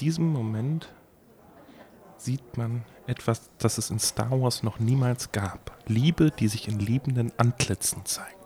[0.00, 0.92] diesem Moment
[2.16, 5.76] sieht man etwas, das es in Star Wars noch niemals gab.
[5.86, 8.36] Liebe, die sich in liebenden Antlitzen zeigt.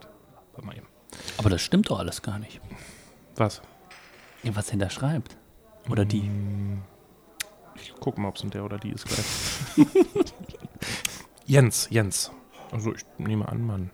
[1.37, 2.61] Aber das stimmt doch alles gar nicht.
[3.35, 3.61] Was?
[4.43, 5.37] Ja, was hinter schreibt.
[5.89, 6.29] Oder die.
[7.75, 9.87] Ich guck mal, ob es in der oder die ist gleich.
[11.45, 12.31] Jens, Jens.
[12.71, 13.91] Also ich nehme an, Mann.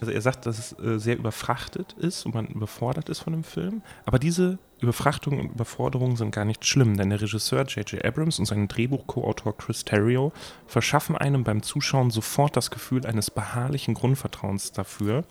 [0.00, 3.44] Also er sagt, dass es äh, sehr überfrachtet ist und man überfordert ist von dem
[3.44, 3.82] Film.
[4.04, 8.04] Aber diese Überfrachtung und Überforderung sind gar nicht schlimm, denn der Regisseur J.J.
[8.04, 10.32] Abrams und sein Drehbuch-Co-Autor Chris Terrio
[10.66, 15.24] verschaffen einem beim Zuschauen sofort das Gefühl eines beharrlichen Grundvertrauens dafür,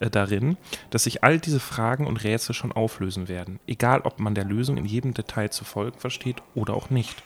[0.00, 0.56] äh, darin,
[0.90, 4.76] dass sich all diese Fragen und Rätsel schon auflösen werden, egal ob man der Lösung
[4.76, 7.22] in jedem Detail zu folgen versteht oder auch nicht.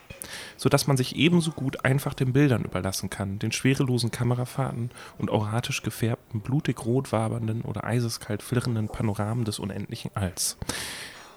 [0.56, 5.82] Sodass man sich ebenso gut einfach den Bildern überlassen kann, den schwerelosen Kamerafahrten und auratisch
[5.82, 10.56] gefärbten, blutig rot wabernden oder eiseskalt flirrenden Panoramen des unendlichen Alls.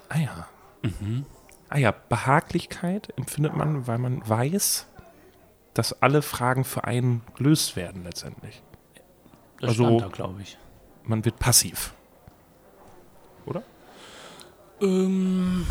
[0.08, 0.48] Ah ja.
[1.68, 4.86] Ah ja, Behaglichkeit empfindet man, weil man weiß,
[5.74, 8.62] dass alle Fragen für einen gelöst werden letztendlich.
[9.60, 10.56] Das Also- glaube ich.
[11.06, 11.92] Man wird passiv.
[13.46, 13.62] Oder?
[14.82, 15.66] Ähm.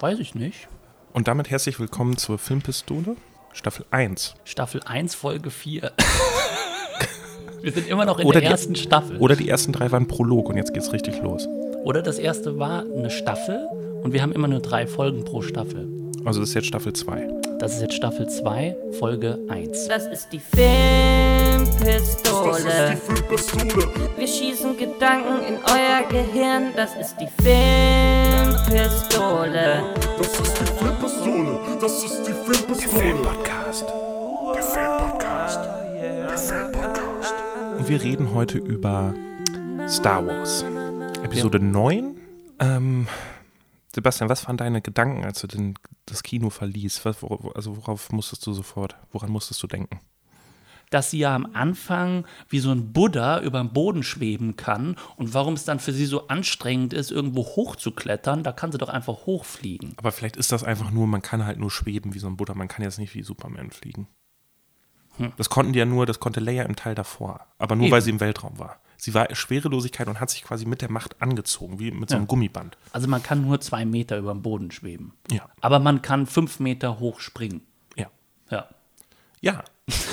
[0.00, 0.68] Weiß ich nicht.
[1.12, 3.16] Und damit herzlich willkommen zur Filmpistole,
[3.52, 4.34] Staffel 1.
[4.44, 5.92] Staffel 1, Folge 4.
[7.62, 9.18] Wir sind immer noch in Oder der die- ersten Staffel.
[9.18, 11.46] Oder die ersten drei waren Prolog und jetzt geht's richtig los.
[11.84, 13.66] Oder das erste war eine Staffel
[14.02, 15.88] und wir haben immer nur drei Folgen pro Staffel.
[16.24, 17.28] Also das ist jetzt Staffel 2.
[17.58, 19.88] Das ist jetzt Staffel 2, Folge 1.
[19.88, 21.39] Das ist die Filmpistole.
[21.64, 23.84] Das ist die Filmpistole.
[24.16, 26.72] Wir schießen Gedanken in euer Gehirn.
[26.74, 28.80] Das ist die Filmpistole.
[30.16, 31.58] Das ist die Filmpistole.
[31.78, 33.14] Das ist die Filmpistole.
[33.16, 33.84] Podcast.
[34.54, 35.60] Der Filmpodcast.
[36.00, 37.34] Der Filmpodcast.
[37.78, 39.12] Und wir reden heute über
[39.86, 40.64] Star Wars.
[41.22, 42.16] Episode 9.
[42.60, 43.06] Ähm,
[43.94, 45.74] Sebastian, was waren deine Gedanken, als du den,
[46.06, 47.04] das Kino verließ?
[47.04, 50.00] Was, wor- also worauf musstest du sofort, woran musstest du denken?
[50.90, 55.32] Dass sie ja am Anfang wie so ein Buddha über den Boden schweben kann und
[55.34, 59.26] warum es dann für sie so anstrengend ist, irgendwo hochzuklettern, da kann sie doch einfach
[59.26, 59.94] hochfliegen.
[59.96, 62.54] Aber vielleicht ist das einfach nur, man kann halt nur schweben wie so ein Buddha,
[62.54, 64.08] man kann jetzt nicht wie Superman fliegen.
[65.36, 67.40] Das konnten die ja nur, das konnte Leia im Teil davor.
[67.58, 67.92] Aber nur, Eben.
[67.92, 68.80] weil sie im Weltraum war.
[68.96, 72.24] Sie war Schwerelosigkeit und hat sich quasi mit der Macht angezogen, wie mit so einem
[72.24, 72.28] Ja.
[72.28, 72.76] Gummiband.
[72.92, 75.12] Also man kann nur zwei Meter über den Boden schweben.
[75.30, 75.48] Ja.
[75.60, 77.62] Aber man kann fünf Meter hoch springen.
[77.96, 78.06] Ja.
[78.50, 78.68] Ja.
[79.40, 79.64] Ja,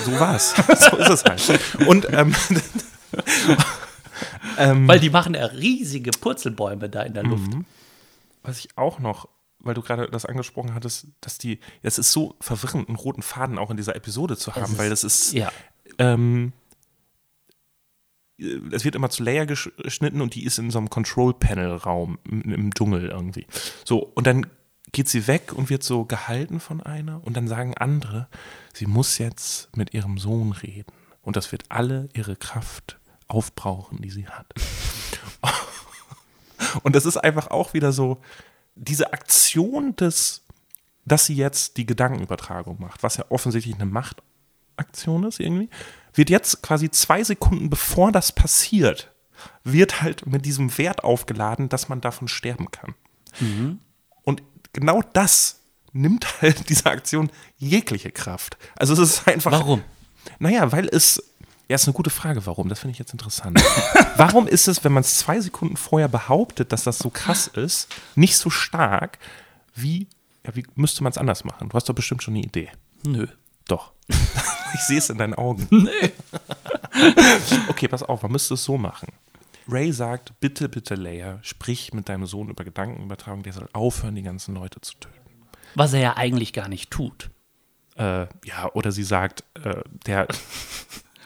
[0.04, 0.54] so war's.
[0.90, 1.86] so ist es halt.
[1.86, 2.34] Und ähm,
[4.58, 7.50] ähm, Weil die machen ja riesige Purzelbäume da in der Luft.
[8.42, 9.28] was ich auch noch,
[9.58, 13.58] weil du gerade das angesprochen hattest, dass die, es ist so verwirrend, einen roten Faden
[13.58, 15.50] auch in dieser Episode zu haben, ist- weil das ist, Ja.
[15.98, 16.52] ähm,
[18.38, 22.42] es wird immer zu Leia gesch- geschnitten und die ist in so einem Control-Panel-Raum im,
[22.42, 23.46] im Dschungel irgendwie.
[23.84, 24.46] So, und dann
[24.92, 28.28] geht sie weg und wird so gehalten von einer und dann sagen andere,
[28.72, 34.10] sie muss jetzt mit ihrem Sohn reden und das wird alle ihre Kraft aufbrauchen, die
[34.10, 34.46] sie hat.
[36.82, 38.20] Und das ist einfach auch wieder so,
[38.74, 40.44] diese Aktion des,
[41.04, 45.68] dass sie jetzt die Gedankenübertragung macht, was ja offensichtlich eine Machtaktion ist irgendwie,
[46.14, 49.12] wird jetzt quasi zwei Sekunden bevor das passiert,
[49.64, 52.94] wird halt mit diesem Wert aufgeladen, dass man davon sterben kann.
[54.24, 54.42] Und
[54.78, 55.60] genau das
[55.92, 58.56] nimmt halt dieser Aktion jegliche Kraft.
[58.76, 59.52] Also es ist einfach.
[59.52, 59.82] Warum?
[60.38, 61.22] Naja, weil es.
[61.68, 62.70] Ja, ist eine gute Frage, warum.
[62.70, 63.62] Das finde ich jetzt interessant.
[64.16, 67.88] warum ist es, wenn man es zwei Sekunden vorher behauptet, dass das so krass ist,
[68.14, 69.18] nicht so stark,
[69.74, 70.08] wie,
[70.46, 71.68] ja, wie müsste man es anders machen?
[71.68, 72.70] Du hast doch bestimmt schon eine Idee.
[73.04, 73.26] Nö.
[73.66, 73.92] Doch.
[74.08, 75.68] ich sehe es in deinen Augen.
[77.68, 79.08] okay, pass auf, man müsste es so machen.
[79.68, 84.22] Ray sagt, bitte, bitte, Leia, sprich mit deinem Sohn über Gedankenübertragung, der soll aufhören, die
[84.22, 85.14] ganzen Leute zu töten.
[85.74, 87.30] Was er ja eigentlich gar nicht tut.
[87.96, 90.26] Äh, ja, oder sie sagt, äh, der,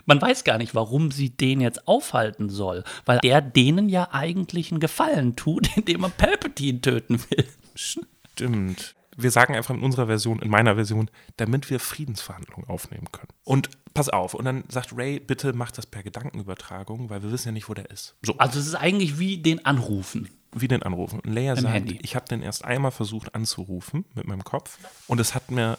[0.05, 4.71] Man weiß gar nicht, warum sie den jetzt aufhalten soll, weil der denen ja eigentlich
[4.71, 7.47] einen Gefallen tut, indem er Palpatine töten will.
[7.75, 8.95] Stimmt.
[9.17, 13.29] Wir sagen einfach in unserer Version, in meiner Version, damit wir Friedensverhandlungen aufnehmen können.
[13.45, 17.49] Und pass auf, und dann sagt Ray, bitte mach das per Gedankenübertragung, weil wir wissen
[17.49, 18.15] ja nicht, wo der ist.
[18.23, 20.31] So, Also es ist eigentlich wie den Anrufen.
[20.55, 21.21] wie den anrufen.
[21.21, 21.99] Und Leia Im sagt, Handy.
[22.03, 24.79] ich habe den erst einmal versucht anzurufen mit meinem Kopf.
[25.09, 25.79] Und es hat mir,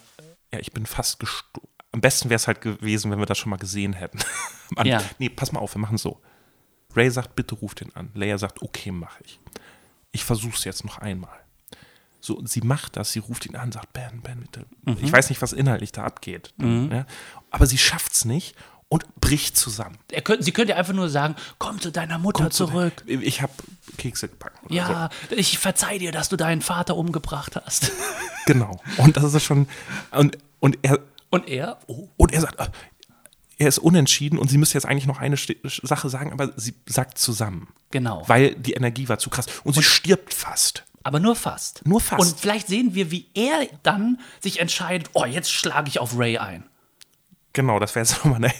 [0.51, 1.68] ja, ich bin fast gestorben.
[1.91, 4.19] Am besten wäre es halt gewesen, wenn wir das schon mal gesehen hätten.
[4.75, 5.01] Mann, Ja.
[5.19, 6.21] Nee, pass mal auf, wir machen so.
[6.95, 8.09] Ray sagt, bitte ruf den an.
[8.13, 9.39] Leia sagt, okay, mache ich.
[10.12, 11.39] Ich versuche es jetzt noch einmal.
[12.25, 14.66] So, sie macht das, sie ruft ihn an, sagt, Ben, Ben, bitte.
[15.02, 16.54] Ich weiß nicht, was inhaltlich da abgeht.
[16.58, 17.06] Ja?
[17.52, 18.56] Aber sie schafft es nicht
[18.88, 19.98] und bricht zusammen.
[20.10, 22.94] Er könnt, sie könnte einfach nur sagen, komm zu deiner Mutter zurück.
[23.08, 23.52] Ich habe
[23.98, 27.86] Kekse oder Ja, ich verzeih dir, dass du deinen Vater umgebracht hast.
[27.88, 27.92] So.
[28.46, 28.81] Genau.
[28.98, 29.68] Und das ist schon.
[30.12, 31.00] Und, und er.
[31.30, 32.68] Und er, oh, Und er sagt, äh,
[33.58, 37.18] er ist unentschieden und sie müsste jetzt eigentlich noch eine Sache sagen, aber sie sagt
[37.18, 37.70] zusammen.
[37.92, 38.24] genau.
[38.28, 39.46] Weil die Energie war zu krass.
[39.64, 40.84] Und sie stirbt fast.
[41.03, 41.85] Aber nur fast.
[41.85, 42.21] Nur fast.
[42.21, 46.38] Und vielleicht sehen wir, wie er dann sich entscheidet, oh, jetzt schlage ich auf Ray
[46.38, 46.63] ein.
[47.53, 48.53] Genau, das wäre jetzt nochmal eine.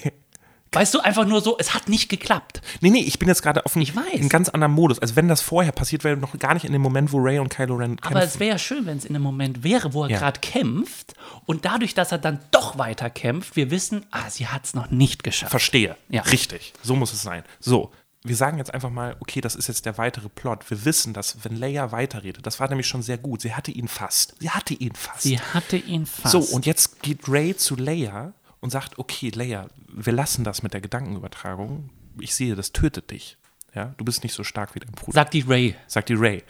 [0.76, 2.62] Weißt du, einfach nur so, es hat nicht geklappt.
[2.82, 4.14] Nee, nee, ich bin jetzt gerade auf einem, Ich weiß.
[4.16, 4.98] einem ganz anderen Modus.
[4.98, 7.50] Also wenn das vorher passiert wäre, noch gar nicht in dem Moment, wo Ray und
[7.50, 8.16] Kylo Ren kämpfen.
[8.18, 10.18] Aber es wäre ja schön, wenn es in einem Moment wäre, wo er Ja.
[10.18, 11.14] gerade kämpft
[11.46, 14.90] und dadurch, dass er dann doch weiter kämpft, wir wissen, ah, sie hat es noch
[14.90, 15.52] nicht geschafft.
[15.52, 15.96] Verstehe.
[16.10, 16.24] Ja.
[16.24, 16.74] Richtig.
[16.82, 17.44] So muss es sein.
[17.60, 17.92] So.
[18.26, 20.70] Wir sagen jetzt einfach mal, okay, das ist jetzt der weitere Plot.
[20.70, 23.42] Wir wissen, dass wenn Leia weiterredet, das war nämlich schon sehr gut.
[23.42, 24.36] Sie hatte ihn fast.
[24.40, 25.22] Sie hatte ihn fast.
[25.22, 26.32] Sie hatte ihn fast.
[26.32, 30.74] So, und jetzt geht Ray zu Leia und sagt, okay, Leia, wir lassen das mit
[30.74, 31.90] der Gedankenübertragung.
[32.20, 33.38] Ich sehe, das tötet dich.
[33.76, 35.14] Ja, du bist nicht so stark wie dein Bruder.
[35.14, 35.76] Sagt die Ray.
[35.88, 36.44] sagt die Ray,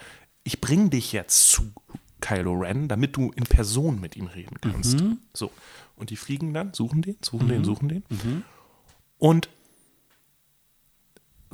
[0.44, 1.72] ich bring dich jetzt zu
[2.20, 5.00] Kylo Ren, damit du in Person mit ihm reden kannst.
[5.00, 5.18] Mhm.
[5.32, 5.50] So.
[5.96, 8.04] Und die fliegen dann, suchen den, suchen den, suchen den.
[9.18, 9.48] Und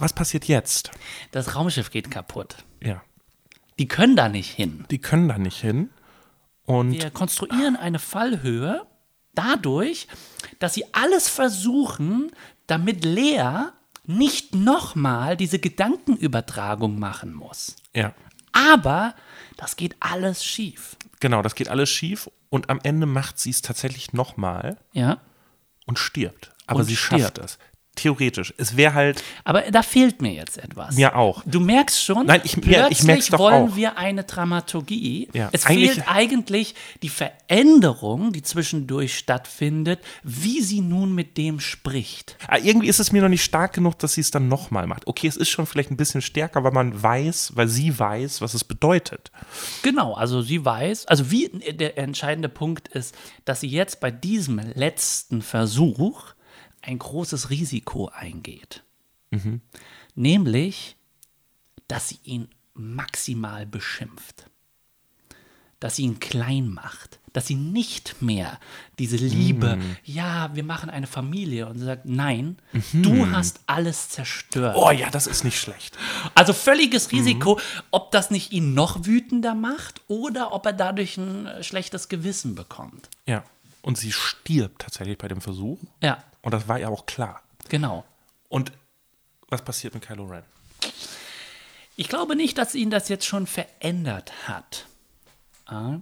[0.01, 0.91] was passiert jetzt?
[1.33, 2.57] Das Raumschiff geht kaputt.
[2.83, 3.03] Ja.
[3.79, 4.85] Die können da nicht hin.
[4.91, 5.91] Die können da nicht hin.
[6.65, 8.87] Und Wir konstruieren eine Fallhöhe
[9.35, 10.07] dadurch,
[10.59, 12.31] dass sie alles versuchen,
[12.67, 13.69] damit Lea
[14.07, 17.77] nicht nochmal diese Gedankenübertragung machen muss.
[17.95, 18.13] ja,
[18.53, 19.15] Aber
[19.57, 20.97] das geht alles schief.
[21.21, 22.29] genau, das geht alles schief.
[22.49, 25.19] Und am Ende macht sie es tatsächlich nochmal Ja.
[25.87, 26.51] und stirbt.
[26.67, 27.23] Aber Und sie stirbt.
[27.23, 27.59] schafft es.
[27.97, 28.55] Theoretisch.
[28.57, 30.95] Es wäre halt, Aber da fehlt mir jetzt etwas.
[30.97, 31.43] Mir auch.
[31.45, 33.77] Du merkst schon, Nein, ich- ja, plötzlich ich merk's doch wollen auch.
[33.77, 35.29] wir eine Dramaturgie.
[35.35, 41.61] Ja, es eigentlich- fehlt eigentlich die Veränderung, die zwischendurch stattfindet, wie sie nun mit dem
[41.61, 42.37] spricht.
[42.47, 45.07] Ah, irgendwie ist es mir noch nicht stark genug, dass sie es dann nochmal macht.
[45.07, 48.55] Okay, es ist schon vielleicht ein bisschen stärker, weil man weiß, weil sie weiß, was
[48.55, 49.31] es bedeutet.
[49.83, 53.15] Genau, also sie weiß, also wie der entscheidende Punkt ist,
[53.45, 56.23] dass sie jetzt bei diesem letzten Versuch
[56.83, 58.83] ein großes Risiko eingeht.
[60.15, 60.97] Nämlich,
[61.89, 64.47] dass sie ihn maximal beschimpft.
[65.79, 67.19] Dass sie ihn klein macht.
[67.33, 68.59] Dass sie nicht mehr
[68.99, 72.57] diese Liebe, ja, wir machen eine Familie und sie sagt, nein,
[72.93, 74.75] du hast alles zerstört.
[74.77, 75.97] Oh ja, das ist nicht schlecht.
[76.35, 77.61] Also völliges Risiko,
[77.93, 83.09] ob das nicht ihn noch wütender macht oder ob er dadurch ein schlechtes Gewissen bekommt.
[83.27, 83.45] Ja.
[83.81, 85.79] Und sie stirbt tatsächlich bei dem Versuch.
[86.03, 87.43] Ja, Und das war ja auch klar.
[87.69, 88.05] genau.
[88.49, 88.73] Und
[89.49, 90.43] was passiert mit Kylo Ren?
[91.97, 94.87] Ich glaube nicht, dass ihn das jetzt schon verändert hat.
[95.67, 95.99] Ah,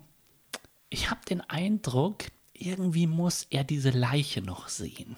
[0.91, 2.25] Ich habe den Eindruck,
[2.55, 5.17] irgendwie muss er diese Leiche noch sehen.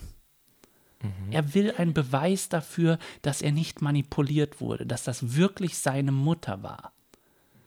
[1.31, 6.63] Er will einen Beweis dafür, dass er nicht manipuliert wurde, dass das wirklich seine Mutter
[6.63, 6.93] war.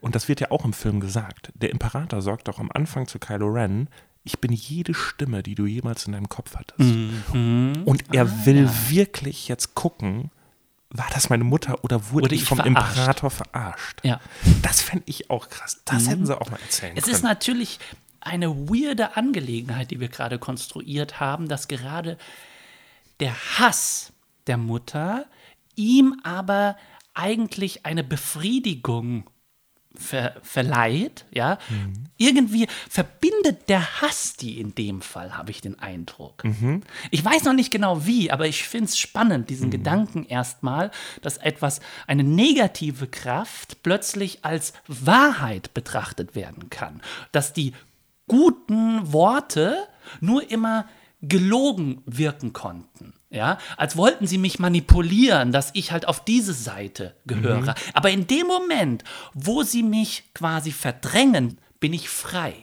[0.02, 1.52] Und das wird ja auch im Film gesagt.
[1.56, 3.88] Der Imperator sagt doch am Anfang zu Kylo Ren,
[4.24, 6.94] ich bin jede Stimme, die du jemals in deinem Kopf hattest.
[7.34, 10.32] Und er will wirklich jetzt gucken,
[10.90, 12.98] war das meine Mutter oder wurde, Wurde ich vom verarscht?
[12.98, 14.00] Imperator verarscht?
[14.04, 14.20] Ja.
[14.62, 15.82] Das fände ich auch krass.
[15.86, 17.16] Das hätten sie auch mal erzählen Es können.
[17.16, 17.80] ist natürlich
[18.22, 22.18] eine weirde Angelegenheit, die wir gerade konstruiert haben, dass gerade
[23.20, 24.14] der Hass
[24.48, 25.26] der Mutter
[25.76, 26.78] ihm aber
[27.16, 29.30] eigentlich eine Befriedigung
[29.96, 31.58] ver verleiht, ja.
[32.18, 36.44] Irgendwie verbindet der Hass die in dem Fall, habe ich den Eindruck.
[37.12, 41.38] Ich weiß noch nicht genau wie, aber ich finde es spannend, diesen Gedanken erstmal, dass
[41.38, 47.02] etwas, eine negative Kraft plötzlich als Wahrheit betrachtet werden kann.
[47.32, 47.74] Dass die
[48.28, 49.88] guten Worte
[50.22, 50.88] nur immer
[51.22, 53.14] gelogen wirken konnten.
[53.34, 57.74] Ja, als wollten sie mich manipulieren, dass ich halt auf diese Seite gehöre.
[57.94, 62.54] Aber in dem Moment, wo sie mich quasi verdrängen, bin ich frei.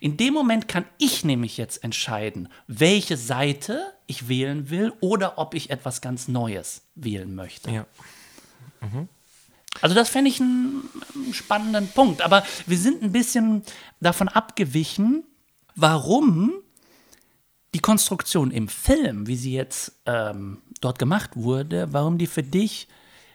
[0.00, 5.54] In dem Moment kann ich nämlich jetzt entscheiden, welche Seite ich wählen will oder ob
[5.54, 7.72] ich etwas ganz Neues wählen möchte.
[7.72, 7.86] ja.
[9.80, 10.88] Also das fände ich einen
[11.32, 12.22] spannenden Punkt.
[12.22, 13.62] Aber wir sind ein bisschen
[14.00, 15.24] davon abgewichen,
[15.74, 16.52] warum
[17.76, 22.88] die Konstruktion im Film, wie sie jetzt ähm, dort gemacht wurde, warum die für dich,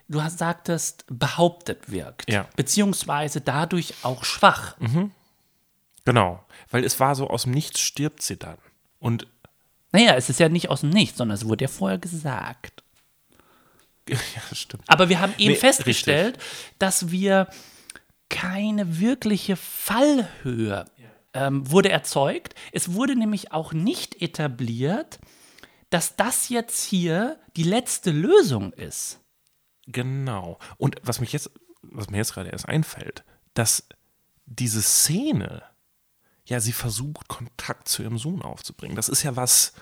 [0.07, 2.27] du hast sagtest, behauptet wirkt.
[2.27, 2.47] Ja.
[2.55, 4.77] Beziehungsweise dadurch auch schwach.
[6.05, 6.43] Genau.
[6.71, 8.57] Weil es war so, aus dem Nichts stirbt sie dann.
[8.97, 9.27] Und
[9.91, 12.81] Naja, es ist ja nicht aus dem Nichts, sondern es wurde ja vorher gesagt.
[14.09, 14.15] ja,
[14.53, 14.85] stimmt.
[14.87, 16.39] Aber wir haben eben Nee, festgestellt,
[16.79, 17.47] dass wir
[18.27, 20.85] keine wirkliche Fallhöhe
[21.33, 22.55] ähm, wurde erzeugt.
[22.71, 25.19] Es wurde nämlich auch nicht etabliert,
[25.89, 29.19] dass das jetzt hier die letzte Lösung ist.
[29.87, 30.59] Genau.
[30.77, 33.23] Und was mich jetzt was mir jetzt gerade erst einfällt,
[33.53, 33.87] dass
[34.45, 35.63] diese Szene,
[36.45, 38.95] ja, sie versucht, Kontakt zu ihrem Sohn aufzubringen.
[38.95, 39.73] Das ist ja was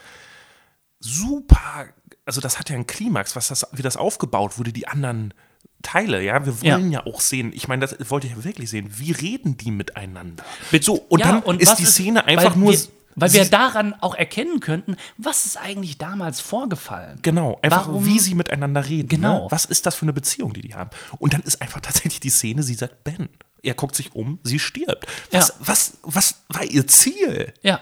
[1.00, 1.88] super,
[2.26, 5.34] also das hat ja einen Klimax, was das, wie das aufgebaut wurde, die anderen
[5.82, 8.90] Teile, ja, wir wollen ja, auch sehen, ich meine, das wollte ich ja wirklich sehen,
[8.98, 10.44] wie reden die miteinander?
[10.82, 12.74] So, und Ja, dann und ist die Szene einfach nur.
[12.74, 12.80] Wir,
[13.16, 17.20] weil wir daran auch erkennen könnten, was ist eigentlich damals vorgefallen.
[17.22, 19.10] Genau, einfach Warum- wie sie miteinander reden.
[19.10, 19.44] Genau.
[19.46, 19.52] Ne?
[19.52, 20.90] Was ist das für eine Beziehung, die die haben?
[21.18, 23.28] Und dann ist einfach tatsächlich die Szene, sie sagt Ben.
[23.62, 25.06] Er guckt sich um, sie stirbt.
[25.32, 25.56] Was, Ja.
[25.60, 27.54] was, was war ihr Ziel?
[27.62, 27.82] Ja,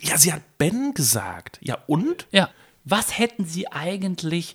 [0.00, 1.58] Ja, sie hat Ben gesagt.
[1.60, 2.26] Ja, und?
[2.30, 2.48] ja.
[2.84, 4.54] Was hätten sie eigentlich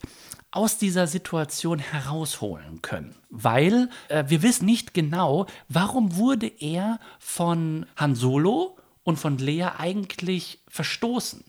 [0.53, 3.15] aus dieser Situation herausholen können?
[3.29, 9.69] Weil äh, wir wissen nicht genau, warum wurde er von Han Solo und von Lea
[9.77, 11.43] eigentlich verstoßen?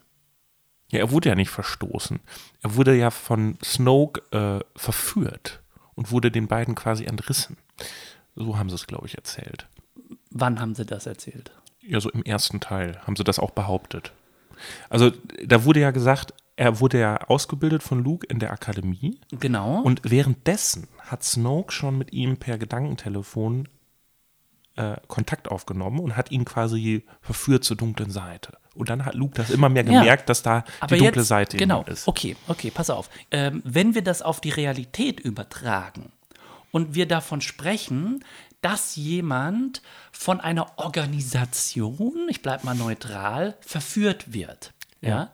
[0.90, 2.20] Ja, er wurde ja nicht verstoßen.
[2.62, 5.60] Er wurde ja von Snoke äh, verführt
[5.94, 7.56] und wurde den beiden quasi entrissen.
[8.34, 9.66] So haben sie es, glaube ich, erzählt.
[10.30, 11.52] Wann haben sie das erzählt?
[11.80, 14.12] Ja, so im ersten Teil haben sie das auch behauptet.
[14.88, 15.10] Also,
[15.44, 19.20] da wurde ja gesagt, er wurde ja ausgebildet von Luke in der Akademie.
[19.32, 19.80] Genau.
[19.80, 23.68] Und währenddessen hat Snoke schon mit ihm per Gedankentelefon
[24.76, 28.58] äh, Kontakt aufgenommen und hat ihn quasi verführt zur dunklen Seite.
[28.74, 30.00] Und dann hat Luke das immer mehr Ja.
[30.00, 31.84] gemerkt, dass da die dunkle jetzt, Seite genau.
[31.84, 32.08] ist.
[32.08, 33.08] Okay, okay, pass auf.
[33.30, 36.10] Ähm, wenn wir das auf die Realität übertragen
[36.72, 38.24] und wir davon sprechen,
[38.62, 45.30] dass jemand von einer Organisation, ich bleibe mal neutral, verführt wird, ja.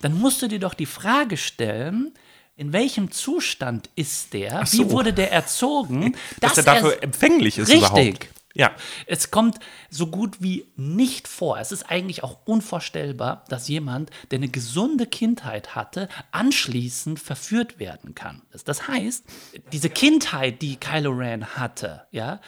[0.00, 2.12] Dann musst du dir doch die Frage stellen,
[2.56, 4.64] in welchem Zustand ist der?
[4.66, 4.78] So.
[4.78, 6.16] Wie wurde der erzogen?
[6.40, 7.88] dass er dafür empfänglich ist Richtig.
[7.90, 8.28] überhaupt.
[8.54, 8.74] Ja.
[9.06, 9.58] Es kommt
[9.90, 11.58] so gut wie nicht vor.
[11.58, 18.14] Es ist eigentlich auch unvorstellbar, dass jemand, der eine gesunde Kindheit hatte, anschließend verführt werden
[18.14, 18.40] kann.
[18.52, 19.24] Das- Das heißt,
[19.72, 22.40] diese Kindheit, die Kylo Ren hatte, ja,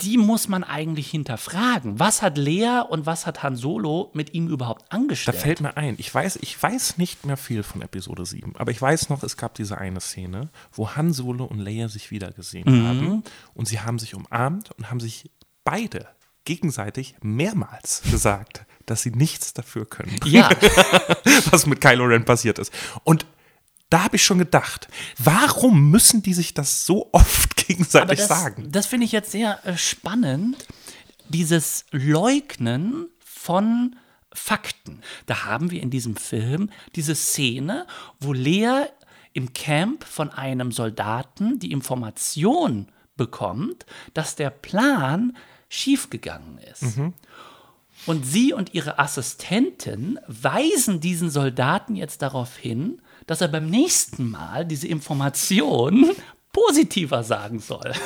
[0.00, 1.98] die muss man eigentlich hinterfragen.
[2.00, 5.36] Was hat Lea und was hat Han Solo mit ihm überhaupt Da angestellt?
[5.38, 8.82] fällt mir ein, ich weiß, ich weiß nicht mehr viel von Episode 7, aber ich
[8.82, 12.86] weiß noch, es gab diese eine Szene, wo Han Solo und Leia sich wiedergesehen Mhm.
[12.88, 13.22] haben
[13.54, 15.30] und sie haben sich umarmt und haben sich
[15.62, 16.08] beide
[16.44, 20.50] gegenseitig mehrmals gesagt, dass sie nichts dafür können, ja,
[21.50, 22.70] was mit Kylo Ren passiert ist.
[23.02, 23.24] Und
[23.94, 28.72] da habe ich schon gedacht, warum müssen die sich das so oft gegenseitig das, sagen?
[28.72, 30.66] das finde ich jetzt sehr äh, spannend,
[31.28, 33.94] dieses Leugnen von
[34.32, 35.00] Fakten.
[35.26, 37.86] Da haben wir in diesem Film diese Szene,
[38.18, 38.86] wo Lea
[39.32, 45.36] im Camp von einem Soldaten die Information bekommt, dass der Plan
[45.68, 46.98] schiefgegangen ist.
[48.06, 54.30] Und sie und ihre Assistentin weisen diesen Soldaten jetzt darauf hin, dass er beim nächsten
[54.30, 56.10] Mal diese Information
[56.52, 57.92] positiver sagen soll.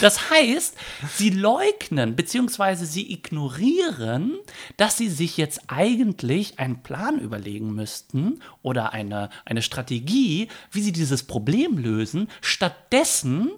[0.00, 0.76] Das heißt,
[1.16, 2.84] sie leugnen bzw.
[2.84, 4.38] sie ignorieren,
[4.76, 10.92] dass sie sich jetzt eigentlich einen Plan überlegen müssten oder eine, eine Strategie, wie sie
[10.92, 12.28] dieses Problem lösen.
[12.40, 13.50] Stattdessen,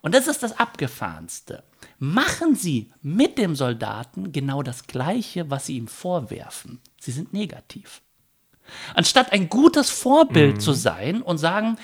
[0.00, 1.64] und das ist das Abgefahrenste,
[1.98, 6.80] machen sie mit dem Soldaten genau das Gleiche, was sie ihm vorwerfen.
[7.00, 8.02] Sie sind negativ.
[8.94, 11.78] Anstatt ein gutes Vorbild zu sein und sagen,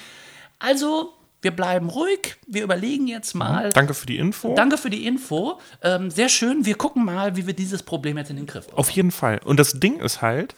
[0.58, 3.70] also wir bleiben ruhig, wir überlegen jetzt mal.
[3.70, 4.54] Danke für die Info.
[4.54, 5.60] Danke für die Info.
[5.82, 6.64] Ähm, sehr schön.
[6.64, 8.80] Wir gucken mal, wie wir dieses Problem jetzt in den Griff bekommen.
[8.80, 9.40] Auf jeden Fall.
[9.44, 10.54] Und das Ding ist halt,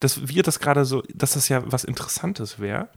[0.00, 2.88] dass wir das gerade so, dass das ja was Interessantes wäre,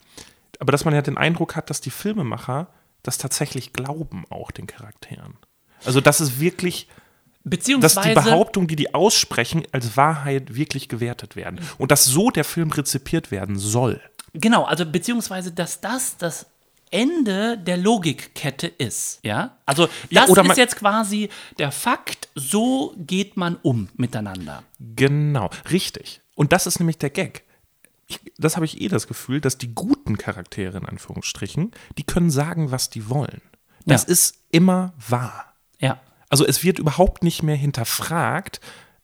[0.59, 2.67] aber dass man ja den Eindruck hat, dass die Filmemacher
[3.01, 5.37] das tatsächlich glauben, auch den Charakteren.
[5.83, 6.87] Also, dass es wirklich,
[7.43, 11.59] dass Beziehungsweise, die Behauptungen, die die aussprechen, als Wahrheit wirklich gewertet werden.
[11.77, 13.99] Und dass so der Film rezipiert werden soll.
[14.33, 16.45] genau, also beziehungsweise, dass das das
[16.91, 19.19] Ende der Logikkette ist.
[19.23, 22.27] Ja, also Ja, das oder ist jetzt quasi der Fakt.
[22.35, 24.63] So geht man um miteinander.
[24.79, 26.21] Genau, richtig.
[26.35, 27.43] Und das ist nämlich der Gag.
[28.07, 32.29] Ich, das habe ich eh das Gefühl, dass die guten Charaktere in Anführungsstrichen, die können
[32.29, 33.41] sagen, was die wollen.
[33.85, 34.09] Das Ja.
[34.09, 35.53] ist immer wahr.
[35.79, 35.99] Ja.
[36.31, 38.59] Also es wird überhaupt nicht mehr hinterfragt,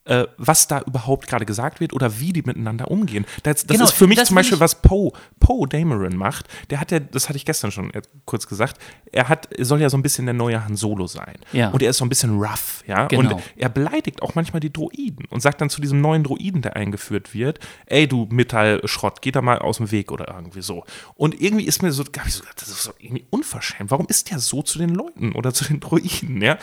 [0.08, 3.26] äh, was da überhaupt gerade gesagt wird oder wie die miteinander umgehen.
[3.44, 6.48] Das, das Genau, ist für mich zum Beispiel, was Poe Poe Dameron macht.
[6.70, 8.80] Der hat ja, das hatte ich gestern schon äh, kurz gesagt,
[9.12, 11.36] er hat, er soll ja so ein bisschen der neue Han Solo sein.
[11.52, 11.70] Ja.
[11.72, 13.08] Und er ist so ein bisschen rough, ja.
[13.08, 13.36] Genau.
[13.36, 16.78] Und er beleidigt auch manchmal die Droiden und sagt dann zu diesem neuen Droiden, der
[16.78, 20.86] eingeführt wird, ey du Metallschrott, geh da mal aus dem Weg oder irgendwie so.
[21.16, 23.92] Und irgendwie ist mir so, ich so das ist so irgendwie unverschämt.
[23.92, 26.58] Warum ist der so zu den Leuten oder zu den Droiden, ja?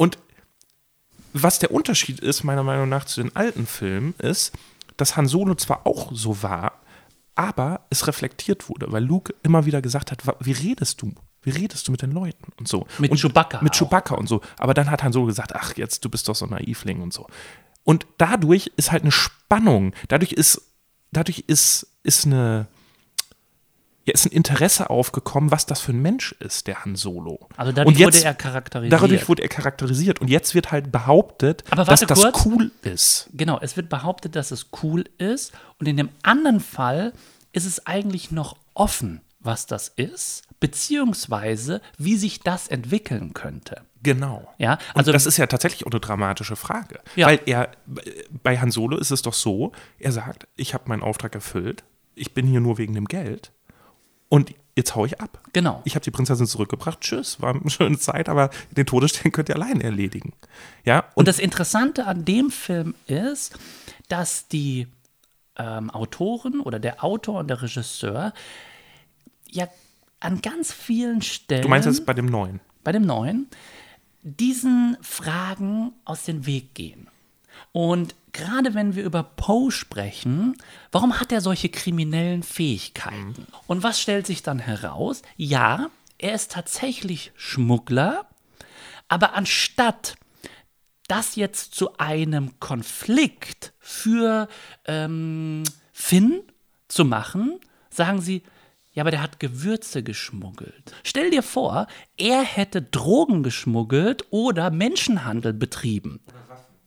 [0.00, 0.16] Und
[1.34, 4.52] was der Unterschied ist, meiner Meinung nach, zu den alten Filmen, ist,
[4.96, 6.72] dass Han Solo zwar auch so war,
[7.34, 11.50] aber es reflektiert wurde, weil Luke immer wieder gesagt hat, "Wa- wie redest du Wie
[11.50, 12.86] redest du mit den Leuten und so?
[12.98, 13.78] Mit und Chewbacca Mit auch.
[13.78, 14.42] Chewbacca und so.
[14.58, 17.14] Aber dann hat Han Solo gesagt, ach, jetzt, du bist doch so ein Naivling und
[17.14, 17.26] so.
[17.82, 19.94] Und dadurch ist halt eine Spannung.
[20.08, 20.60] Dadurch ist,
[21.12, 22.66] dadurch ist, ist eine,
[24.06, 27.48] ja, ist ein Interesse aufgekommen, was das für ein Mensch ist, der Han Solo.
[27.56, 28.92] Also dadurch Und jetzt- wurde er charakterisiert.
[29.02, 30.20] Dadurch wurde er charakterisiert.
[30.20, 32.46] Und jetzt wird halt behauptet, dass das kurz.
[32.46, 33.28] cool ist.
[33.34, 35.52] Genau, es wird behauptet, dass es cool ist.
[35.78, 37.12] Und in dem anderen Fall
[37.52, 43.82] ist es eigentlich noch offen, was das ist, beziehungsweise wie sich das entwickeln könnte.
[44.02, 44.48] Genau.
[44.58, 47.00] Ja, Also also das ist ja tatsächlich auch eine dramatische Frage.
[47.16, 47.26] Ja.
[47.26, 47.70] Weil er,
[48.42, 52.32] bei Han Solo ist es doch so, er sagt, ich habe meinen Auftrag erfüllt, ich
[52.34, 53.52] bin hier nur wegen dem Geld
[54.30, 55.42] und jetzt hau ich ab.
[55.52, 55.82] Genau.
[55.84, 59.56] Ich habe die Prinzessin zurückgebracht, tschüss, war eine schöne Zeit, aber den Todesstern könnt ihr
[59.56, 60.32] alleine erledigen.
[60.84, 63.58] Ja, Und das Interessante an dem Film ist,
[64.08, 64.86] dass die
[65.56, 68.32] ähm, Autoren oder der Autor und der Regisseur
[69.50, 69.68] ja
[70.20, 72.60] an ganz vielen Stellen du meinst jetzt bei dem neuen.
[72.84, 73.48] bei dem neuen
[74.22, 77.08] diesen Fragen aus dem Weg gehen.
[77.72, 80.56] Und gerade wenn wir über Poe sprechen,
[80.90, 83.46] warum hat er solche kriminellen Fähigkeiten?
[83.66, 85.22] Und was stellt sich dann heraus?
[85.36, 88.26] Ja, er ist tatsächlich Schmuggler,
[89.08, 90.16] aber anstatt
[91.08, 94.48] das jetzt zu einem Konflikt für
[94.84, 96.42] ähm, Finn
[96.86, 97.58] zu machen,
[97.90, 98.42] sagen sie,
[98.92, 100.94] ja, aber der hat Gewürze geschmuggelt.
[101.04, 101.86] Stell dir vor,
[102.16, 106.20] er hätte Drogen geschmuggelt oder Menschenhandel betrieben.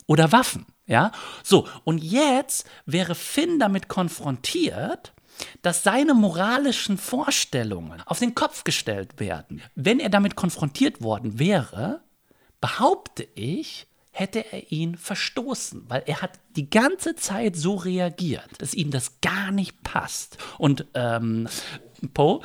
[0.06, 1.12] Oder Waffen, ja?
[1.44, 5.14] So, und jetzt wäre Finn damit konfrontiert,
[5.62, 9.62] dass seine moralischen Vorstellungen auf den Kopf gestellt werden.
[9.76, 12.02] Wenn er damit konfrontiert worden wäre,
[12.62, 18.76] behaupte ich, hätte er ihn verstoßen, weil er hat die ganze Zeit so reagiert, dass
[18.76, 20.38] ihm das gar nicht passt.
[20.60, 21.50] Und ähm,
[22.14, 22.42] Poe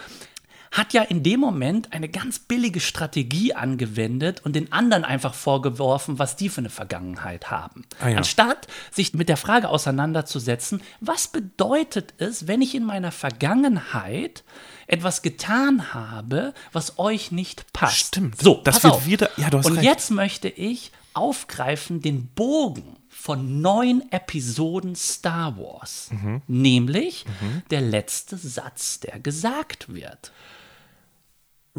[0.70, 6.18] hat ja in dem Moment eine ganz billige Strategie angewendet und den anderen einfach vorgeworfen,
[6.18, 7.84] was die für eine Vergangenheit haben.
[8.00, 8.16] Ah ja.
[8.18, 14.44] Anstatt sich mit der Frage auseinanderzusetzen, was bedeutet es, wenn ich in meiner Vergangenheit
[14.86, 17.96] etwas getan habe, was euch nicht passt.
[18.08, 18.40] Stimmt.
[18.40, 19.06] So, Das wird auf.
[19.06, 19.84] wieder- ja, du hast Und recht.
[19.84, 26.08] jetzt möchte ich aufgreifen den Bogen von neun Episoden Star Wars.
[26.12, 26.42] Mhm.
[26.46, 27.24] Nämlich
[27.70, 30.30] der letzte Satz, der gesagt wird.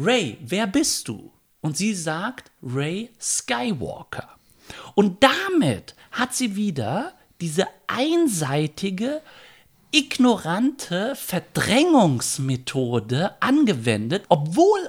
[0.02, 1.30] Ray, wer bist du?
[1.60, 4.30] Und sie sagt Ray Skywalker.
[4.94, 9.20] Und damit hat sie wieder diese einseitige,
[9.90, 14.88] ignorante Verdrängungsmethode angewendet, obwohl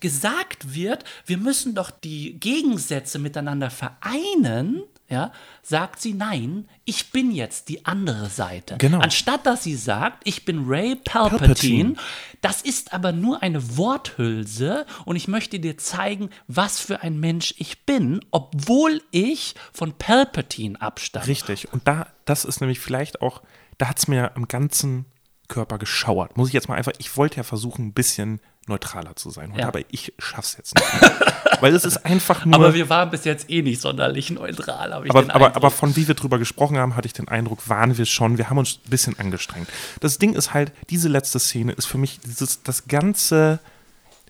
[0.00, 7.32] gesagt wird, wir müssen doch die Gegensätze miteinander vereinen, ja, sagt sie, nein, ich bin
[7.32, 8.76] jetzt die andere Seite.
[8.78, 9.00] Genau.
[9.00, 11.94] Anstatt dass sie sagt, ich bin Ray Palpatine, Palpatine.
[12.40, 17.54] das ist aber nur eine Worthülse und ich möchte dir zeigen, was für ein Mensch
[17.58, 21.26] ich bin, obwohl ich von Palpatine abstamme.
[21.26, 21.72] Richtig.
[21.72, 23.42] Und da, das ist nämlich vielleicht auch,
[23.78, 25.06] da hat es mir am ganzen
[25.50, 26.38] Körper geschauert.
[26.38, 29.52] Muss ich jetzt mal einfach, ich wollte ja versuchen, ein bisschen neutraler zu sein.
[29.52, 29.68] heute, Ja.
[29.68, 30.86] Aber ich schaff's jetzt nicht.
[31.60, 32.54] Weil es ist einfach nur.
[32.54, 35.94] Aber wir waren bis jetzt eh nicht sonderlich neutral, habe ich aber, aber, aber von
[35.96, 38.78] wie wir drüber gesprochen haben, hatte ich den Eindruck, waren wir schon, wir haben uns
[38.86, 39.68] ein bisschen angestrengt.
[40.00, 43.58] Das Ding ist halt, diese letzte Szene ist für mich dieses, das ganze,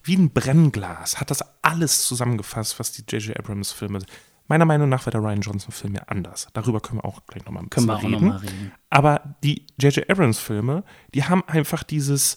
[0.02, 3.38] wie ein Brennglas, hat das alles zusammengefasst, was die J.J.
[3.38, 4.00] Abrams Filme
[4.50, 6.48] Meiner Meinung nach war der Ryan Johnson-Film ja anders.
[6.54, 8.26] Darüber können wir auch gleich nochmal ein Können bisschen wir auch reden.
[8.26, 8.72] noch mal reden.
[8.90, 10.10] Aber die J.J.
[10.10, 10.82] Abrams-Filme,
[11.14, 12.36] die haben einfach dieses,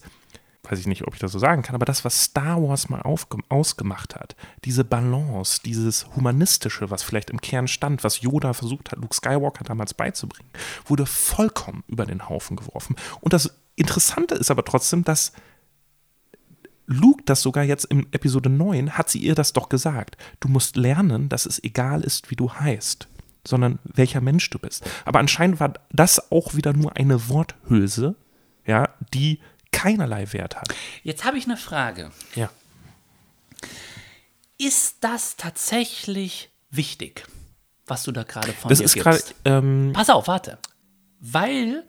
[0.62, 3.02] weiß ich nicht, ob ich das so sagen kann, aber das, was Star Wars mal
[3.02, 9.00] ausgemacht hat, diese Balance, dieses Humanistische, was vielleicht im Kern stand, was Yoda versucht hat,
[9.00, 10.52] Luke Skywalker damals beizubringen,
[10.86, 12.96] wurde vollkommen über den Haufen geworfen.
[13.22, 15.34] Und das Interessante ist aber trotzdem, dass
[16.86, 20.18] Luke das sogar jetzt in Episode 9 hat sie ihr das doch gesagt.
[20.40, 23.08] Du musst lernen, dass es egal ist, wie du heißt,
[23.48, 24.84] sondern welcher Mensch du bist.
[25.06, 28.16] Aber anscheinend war das auch wieder nur eine Worthülse,
[28.66, 29.40] ja, die
[29.72, 30.74] keinerlei Wert hat.
[31.04, 32.12] Jetzt habe ich eine Frage.
[32.36, 32.50] Ja.
[34.58, 37.26] Ist das tatsächlich wichtig,
[37.86, 39.04] was du da gerade von Das dir ist gibst?
[39.44, 40.58] gerade, ähm, Pass auf, warte.
[41.20, 41.86] Weil,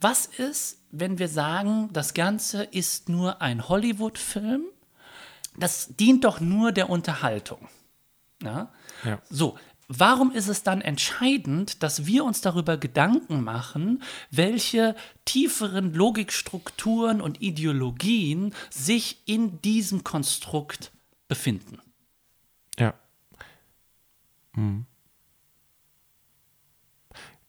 [0.00, 4.64] was ist, wenn wir sagen, das Ganze ist nur ein Hollywood-Film?
[5.56, 7.68] Das dient doch nur der Unterhaltung.
[8.42, 8.72] Ja?
[9.04, 9.20] Ja.
[9.30, 17.20] So, warum ist es dann entscheidend, dass wir uns darüber Gedanken machen, welche tieferen Logikstrukturen
[17.20, 20.92] und Ideologien sich in diesem Konstrukt
[21.28, 21.78] befinden?
[22.78, 22.94] ja.
[24.54, 24.86] Hm.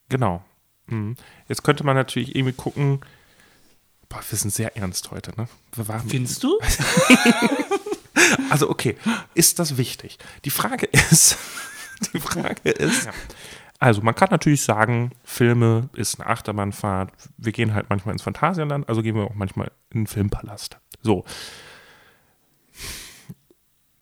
[0.08, 0.44] Genau.
[0.88, 1.16] Hm.
[1.48, 3.00] Jetzt könnte man natürlich irgendwie gucken,
[4.08, 5.48] boah, wir sind sehr ernst heute, ne?
[6.08, 6.58] Findest du?
[8.50, 8.96] Also okay,
[9.34, 10.18] ist das wichtig?
[10.44, 11.36] Die Frage ist,
[12.14, 13.08] die Frage ist,
[13.78, 17.12] also man kann natürlich sagen, Filme ist eine Achterbahnfahrt.
[17.36, 20.78] Wir gehen halt manchmal ins Phantasialand, also gehen wir auch manchmal in den Filmpalast.
[21.02, 21.24] So.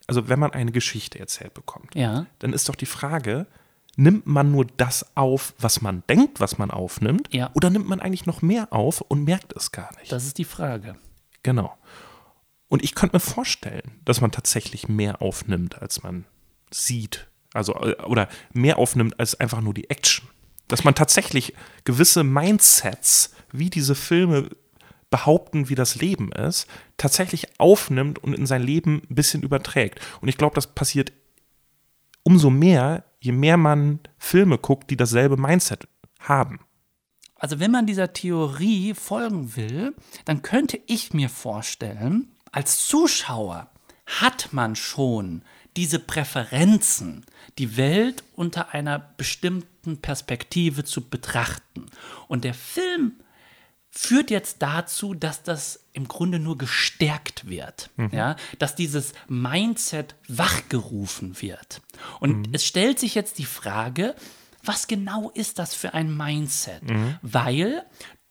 [0.07, 2.27] Also wenn man eine Geschichte erzählt bekommt, Ja.
[2.38, 3.47] dann ist doch die Frage,
[3.96, 7.50] nimmt man nur das auf, was man denkt, was man aufnimmt, Ja.
[7.54, 10.11] oder nimmt man eigentlich noch mehr auf und merkt es gar nicht?
[10.11, 10.96] Das ist die Frage.
[11.42, 11.76] Genau.
[12.68, 16.24] Und ich könnte mir vorstellen, dass man tatsächlich mehr aufnimmt, als man
[16.72, 17.28] sieht.
[17.52, 20.28] Also, äh, oder mehr aufnimmt als einfach nur die Action.
[20.66, 21.54] Dass man tatsächlich
[21.85, 24.48] gewisse Mindsets, wie diese Filme
[25.11, 30.00] behaupten, wie das Leben ist, tatsächlich aufnimmt und in sein Leben ein bisschen überträgt.
[30.20, 31.12] Und ich glaube, das passiert
[32.24, 36.61] umso mehr, je mehr man Filme guckt, die dasselbe Mindset haben.
[37.37, 39.95] Also wenn man dieser Theorie folgen will,
[40.27, 43.71] dann könnte ich mir vorstellen, als Zuschauer
[44.07, 45.43] hat man schon
[45.77, 47.25] diese Präferenzen,
[47.59, 51.87] die Welt unter einer bestimmten Perspektive zu betrachten.
[52.29, 53.15] Und der Film
[53.89, 61.40] führt jetzt dazu, dass das im Grunde nur gestärkt wird, ja, dass dieses Mindset wachgerufen
[61.40, 61.80] wird.
[62.20, 64.14] Und es stellt sich jetzt die Frage,
[64.62, 66.83] was genau ist das für ein Mindset?
[67.22, 67.85] Weil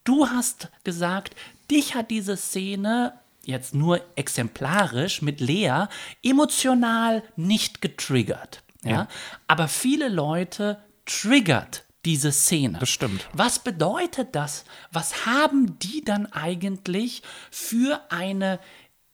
[0.04, 1.36] du hast gesagt,
[1.72, 3.14] dich hat diese Szene
[3.46, 5.86] jetzt nur exemplarisch mit Lea
[6.22, 8.64] emotional nicht getriggert.
[8.84, 9.08] Ja?
[9.48, 12.80] Aber viele Leute triggert diese Szene.
[12.80, 13.28] Das stimmt.
[13.34, 14.66] Was bedeutet das?
[14.92, 18.60] Was haben die dann eigentlich für eine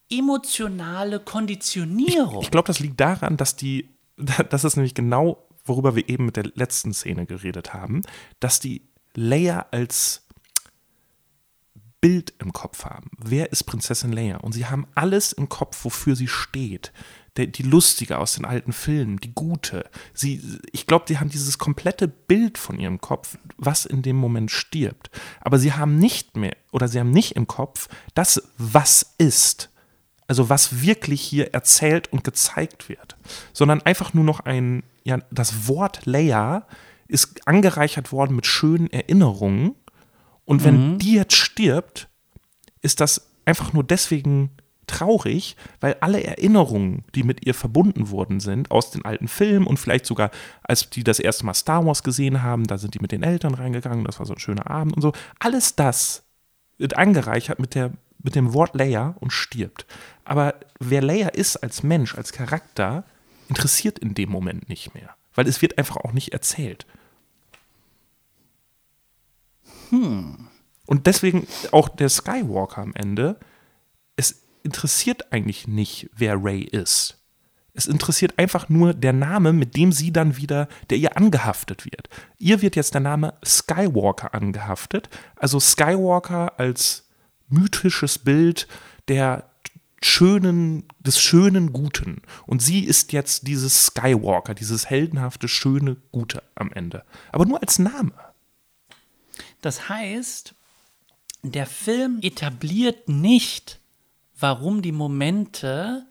[0.10, 2.42] emotionale Konditionierung?
[2.42, 3.90] Ich glaube, das liegt daran, dass die,
[4.50, 8.02] das ist nämlich genau, worüber wir eben mit der letzten Szene geredet haben,
[8.40, 8.82] dass die
[9.14, 10.26] Leia als
[12.02, 13.12] Bild im Kopf haben.
[13.18, 14.38] Wer ist Prinzessin Leia?
[14.38, 16.94] Und sie haben alles im Kopf, wofür sie steht.
[17.38, 19.90] Der, die Lustige aus den alten Filmen, die Gute.
[20.14, 24.52] Sie, ich glaube, die haben dieses komplette Bild von ihrem Kopf, was in dem Moment
[24.52, 25.12] stirbt.
[25.42, 29.70] Aber sie haben nicht mehr, oder sie haben nicht im Kopf das, was ist.
[30.28, 33.18] Also was wirklich hier erzählt und gezeigt wird.
[33.54, 36.68] Sondern einfach nur noch ein, ja, das Wort Leia
[37.08, 39.76] ist angereichert worden mit schönen Erinnerungen.
[40.46, 42.10] Und wenn die jetzt stirbt,
[42.82, 44.52] ist das einfach nur deswegen
[44.90, 49.78] traurig, weil alle Erinnerungen, die mit ihr verbunden worden sind, aus den alten Filmen und
[49.78, 50.32] vielleicht sogar,
[50.64, 53.54] als die das erste Mal Star Wars gesehen haben, da sind die mit den Eltern
[53.54, 55.14] reingegangen, das war so ein schöner Abend und so.
[55.40, 56.24] Alles das
[56.78, 59.86] wird angereichert mit, der, mit dem Wort Leia und stirbt.
[60.26, 63.04] Aber wer Leia ist als Mensch, als Charakter,
[63.50, 65.16] interessiert in dem Moment nicht mehr.
[65.36, 66.86] Weil es wird einfach auch nicht erzählt.
[69.92, 73.38] Und deswegen auch der Skywalker am Ende,
[74.64, 77.18] interessiert eigentlich nicht, wer Ray ist.
[77.74, 82.10] Es interessiert einfach nur der Name, mit dem sie dann wieder, der ihr angehaftet wird.
[82.38, 85.10] Ihr wird jetzt der Name Skywalker angehaftet.
[85.36, 87.08] Also Skywalker als
[87.48, 88.68] mythisches Bild
[89.08, 89.50] der
[90.02, 92.22] schönen, des schönen Guten.
[92.46, 97.04] Und sie ist jetzt dieses Skywalker, dieses heldenhafte, schöne Gute am Ende.
[97.32, 98.14] Aber nur als Name.
[99.62, 100.54] Das heißt,
[101.44, 103.80] der Film etabliert nicht,
[104.40, 106.06] warum die Momente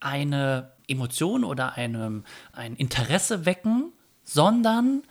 [0.00, 2.22] eine Emotion oder eine,
[2.52, 5.02] ein Interesse wecken, sondern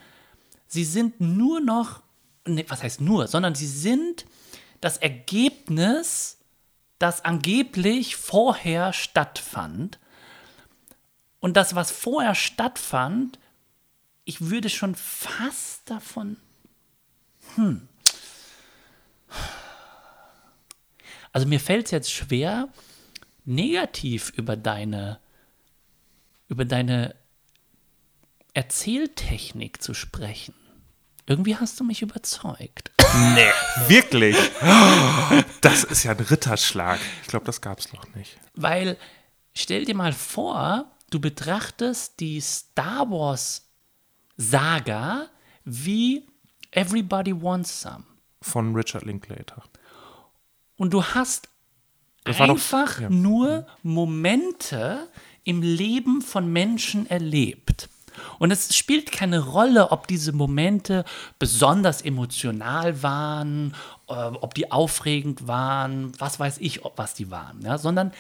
[0.68, 2.02] sie sind nur noch,
[2.46, 4.26] nee, was heißt nur, sondern sie sind
[4.82, 6.38] das Ergebnis,
[7.00, 10.00] das angeblich vorher stattfand.
[11.40, 13.40] Und das, was vorher stattfand,
[14.26, 16.38] ich würde schon fast davon
[21.34, 22.70] Also mir fällt es jetzt schwer,
[23.44, 25.20] negativ über deine,
[26.48, 27.16] über deine
[28.54, 30.54] Erzähltechnik zu sprechen.
[31.26, 32.92] Irgendwie hast du mich überzeugt.
[33.36, 33.52] Nee,
[33.88, 34.38] wirklich?
[35.62, 37.00] Das ist ja ein Ritterschlag.
[37.22, 38.38] Ich glaube, das gab es noch nicht.
[38.54, 38.98] Weil,
[39.56, 43.70] stell dir mal vor, du betrachtest die Star Wars
[44.38, 45.30] Saga
[45.64, 46.28] wie
[46.72, 48.04] Everybody Wants Some.
[48.42, 49.64] Von Richard Linklater.
[50.78, 51.50] Und du hast
[52.24, 53.10] Das war doch- einfach ja.
[53.10, 55.08] nur Momente
[55.44, 57.90] im Leben von Menschen erlebt.
[58.40, 61.04] Und es spielt keine Rolle, ob diese Momente
[61.40, 63.74] besonders emotional waren,
[64.08, 67.78] äh, ob die aufregend waren, was weiß ich, ob was die waren, ja?
[67.80, 68.12] sondern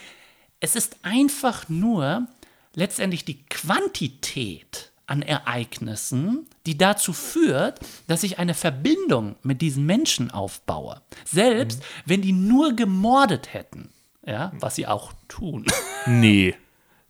[0.59, 2.27] es ist einfach nur
[2.73, 10.31] letztendlich die Quantität an Ereignissen, die dazu führt, dass ich eine Verbindung mit diesen Menschen
[10.31, 11.01] aufbaue.
[11.25, 13.89] Selbst wenn die nur gemordet hätten,
[14.25, 15.65] ja, was sie auch tun.
[16.05, 16.55] Nee.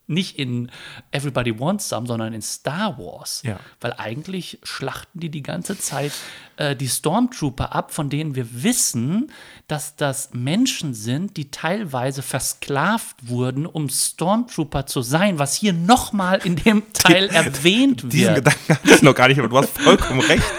[0.05, 0.69] Nicht in
[1.11, 3.41] Everybody Wants Some, sondern in Star Wars.
[3.45, 3.57] Ja.
[3.79, 6.11] Weil eigentlich schlachten die die ganze Zeit
[6.57, 9.31] äh, die Stormtrooper ab, von denen wir wissen,
[9.67, 16.39] dass das Menschen sind, die teilweise versklavt wurden, um Stormtrooper zu sein, was hier nochmal
[16.43, 18.35] in dem Teil erwähnt Diesen wird.
[18.35, 20.43] Gedanken hatte ich noch gar nicht, aber du hast vollkommen recht.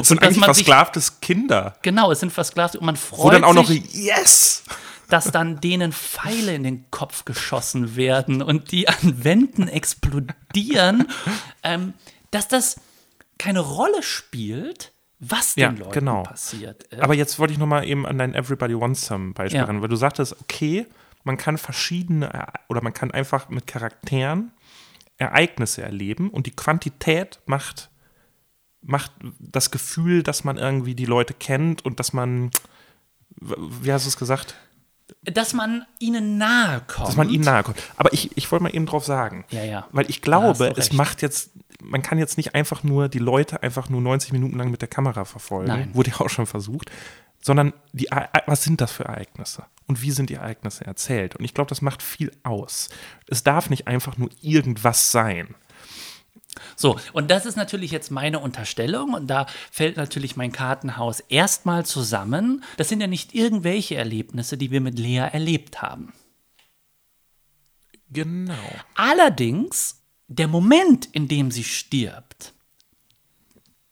[0.00, 1.76] Es sind eigentlich man sich- versklavtes Kinder.
[1.82, 4.62] Genau, es sind versklavt und man Wo freut dann auch noch, sich, yes!
[5.14, 11.06] Dass dann denen Pfeile in den Kopf geschossen werden und die an Wänden explodieren,
[11.62, 11.94] ähm,
[12.32, 12.80] dass das
[13.38, 16.22] keine Rolle spielt, was den Ja, Leuten genau.
[16.24, 16.92] passiert.
[16.92, 19.66] Äh, Aber jetzt wollte ich noch mal eben an dein Everybody Wants Some Beispiel Ja.
[19.66, 20.86] ran, weil du sagtest, okay,
[21.22, 24.50] man kann verschiedene oder man kann einfach mit Charakteren
[25.16, 27.88] Ereignisse erleben und die Quantität macht,
[28.82, 32.50] macht das Gefühl, dass man irgendwie die Leute kennt und dass man,
[33.40, 34.56] wie hast du es gesagt,
[35.22, 37.08] dass man ihnen nahe kommt.
[37.08, 37.78] dass man ihnen nahe kommt.
[37.96, 39.86] Aber ich, ich wollte mal eben drauf sagen, Ja, ja.
[39.92, 41.50] weil ich glaube, es macht jetzt,
[41.82, 44.88] man kann jetzt nicht einfach nur die Leute einfach nur 90 Minuten lang mit der
[44.88, 45.90] Kamera verfolgen, Nein.
[45.94, 46.90] wurde ja auch schon versucht,
[47.42, 48.08] sondern die,
[48.46, 51.36] was sind das für Ereignisse und wie sind die Ereignisse erzählt?
[51.36, 52.88] Und ich glaube, das macht viel aus.
[53.28, 55.54] Es darf nicht einfach nur irgendwas sein.
[56.76, 61.86] So, und das ist natürlich jetzt meine Unterstellung und da fällt natürlich mein Kartenhaus erstmal
[61.86, 62.64] zusammen.
[62.76, 66.12] Das sind ja nicht irgendwelche Erlebnisse, die wir mit Lea erlebt haben.
[68.10, 68.54] Genau.
[68.94, 72.52] Allerdings, der Moment, in dem sie stirbt,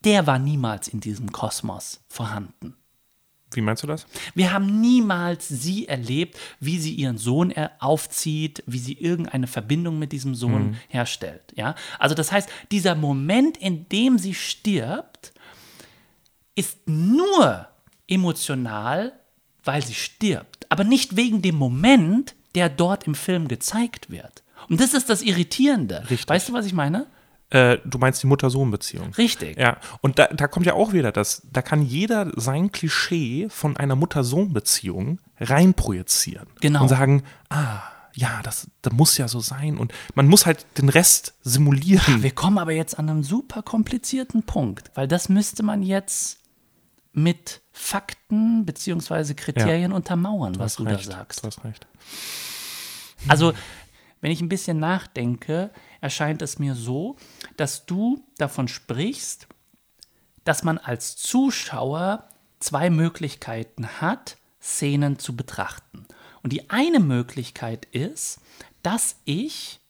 [0.05, 2.77] der war niemals in diesem Kosmos vorhanden.
[3.57, 4.07] Wie meinst du das?
[4.35, 9.99] Wir haben niemals sie erlebt, wie sie ihren Sohn er- aufzieht, wie sie irgendeine Verbindung
[9.99, 11.43] mit diesem Sohn herstellt.
[11.57, 11.75] Ja?
[11.99, 15.33] Also das heißt, dieser Moment, in dem sie stirbt,
[16.55, 17.67] ist nur
[18.09, 19.13] emotional,
[19.65, 24.43] weil sie stirbt, aber nicht wegen dem Moment, der dort im Film gezeigt wird.
[24.69, 26.03] Und das ist das Irritierende.
[26.11, 26.29] Richtig.
[26.29, 27.07] Weißt du, was ich meine?
[27.53, 29.13] Äh, du meinst die Mutter-Sohn-Beziehung.
[29.19, 29.59] Richtig.
[29.59, 33.77] Ja, und da, da kommt ja auch wieder das, da kann jeder sein Klischee von
[33.77, 36.49] einer Mutter-Sohn-Beziehung reinprojizieren.
[36.63, 36.83] Genau.
[36.83, 37.83] Und sagen, ah,
[38.15, 39.77] ja, das, das muss ja so sein.
[39.77, 42.23] Und man muss halt den Rest simulieren.
[42.23, 46.39] Wir kommen aber jetzt an einem super komplizierten Punkt, weil das müsste man jetzt
[47.13, 51.43] mit Fakten beziehungsweise Kriterien untermauern, was du da sagst.
[51.43, 51.87] Du hast recht.
[53.29, 53.53] Also,
[54.23, 57.17] wenn ich ein bisschen nachdenke, erscheint es mir so,
[57.59, 59.49] dass du davon sprichst,
[60.45, 62.29] dass man als Zuschauer
[62.61, 66.07] zwei Möglichkeiten hat, Szenen zu betrachten.
[66.43, 68.41] Und die eine Möglichkeit ist,
[68.83, 69.81] dass ich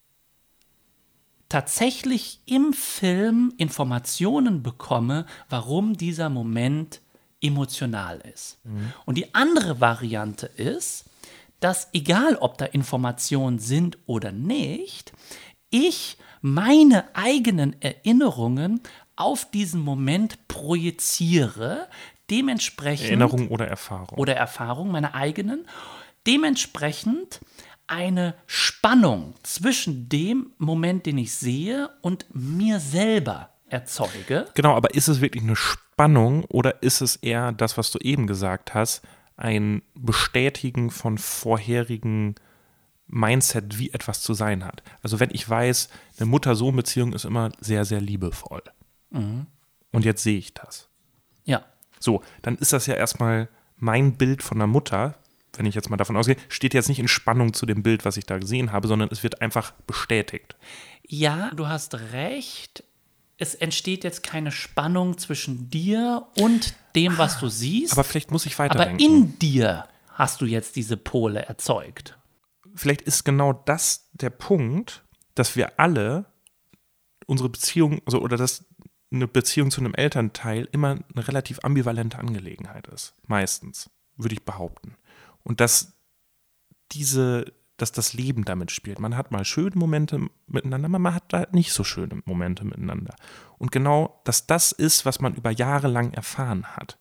[1.50, 7.02] tatsächlich im Film Informationen bekomme, warum dieser Moment
[7.42, 8.58] emotional ist.
[9.04, 11.04] Und die andere Variante ist,
[11.62, 15.12] dass egal ob da Informationen sind oder nicht,
[15.70, 18.80] ich meine eigenen Erinnerungen
[19.16, 21.88] auf diesen Moment projiziere,
[22.30, 24.18] dementsprechend Erinnerung oder Erfahrung.
[24.18, 25.66] oder Erfahrung, meine eigenen,
[26.26, 27.40] dementsprechend
[27.86, 34.46] eine Spannung zwischen dem Moment, den ich sehe, und mir selber erzeuge.
[34.54, 38.26] Genau, aber ist es wirklich eine Spannung oder ist es eher das, was du eben
[38.26, 39.02] gesagt hast,
[39.42, 42.36] ein Bestätigen von vorherigen
[43.06, 44.82] Mindset, wie etwas zu sein hat?
[45.02, 48.62] Also wenn ich weiß, eine Mutter-Sohn-Beziehung ist immer sehr, sehr liebevoll.
[49.90, 50.88] Und jetzt sehe ich das.
[51.44, 51.64] Ja,
[52.00, 55.16] So, dann ist das ja erstmal mein Bild von einer Mutter,
[55.54, 58.16] wenn ich jetzt mal davon ausgehe, steht jetzt nicht in Spannung zu dem Bild, was
[58.16, 60.56] ich da gesehen habe, sondern es wird einfach bestätigt.
[61.06, 62.84] ja, du hast recht.
[63.42, 67.92] Es entsteht jetzt keine Spannung zwischen dir und dem, was du siehst.
[67.92, 69.02] Aber vielleicht muss ich aber weiterdenken.
[69.02, 72.16] in dir hast du jetzt diese Pole erzeugt.
[72.76, 76.26] vielleicht ist genau das der Punkt, dass wir alle
[77.26, 78.64] unsere Beziehung, also oder dass
[79.10, 83.12] eine Beziehung zu einem Elternteil immer eine relativ ambivalente Angelegenheit ist.
[83.26, 84.94] Meistens, würde ich behaupten.
[85.42, 85.94] Und dass
[86.92, 88.98] diese, dass das Leben damit spielt.
[88.98, 93.14] Man hat mal schöne Momente miteinander, man hat da nicht so schöne Momente miteinander.
[93.58, 96.98] Und genau, dass das ist, was man über Jahre lang erfahren hat.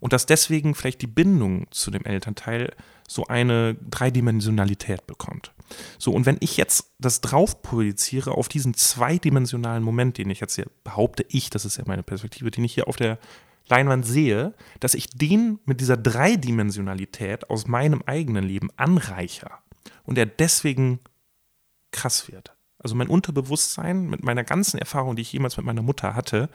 [0.00, 2.74] Und dass deswegen vielleicht die Bindung zu dem Elternteil
[3.08, 5.52] so eine Dreidimensionalität bekommt.
[5.98, 10.56] So, und wenn ich jetzt das drauf projiziere auf diesen zweidimensionalen Moment, den ich jetzt
[10.56, 13.18] hier behaupte, ich, das ist ja meine Perspektive, den ich hier auf der
[13.68, 19.61] Leinwand sehe, dass ich den mit dieser Dreidimensionalität aus meinem eigenen Leben anreicher
[20.04, 21.00] und er deswegen
[21.90, 22.54] krass wird.
[22.78, 26.48] Also mein Unterbewusstsein mit meiner ganzen Erfahrung, die ich jemals mit meiner Mutter hatte,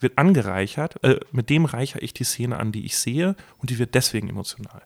[0.00, 1.02] wird angereichert.
[1.02, 4.28] Äh, mit dem reichere ich die Szene an, die ich sehe und die wird deswegen
[4.28, 4.82] emotional.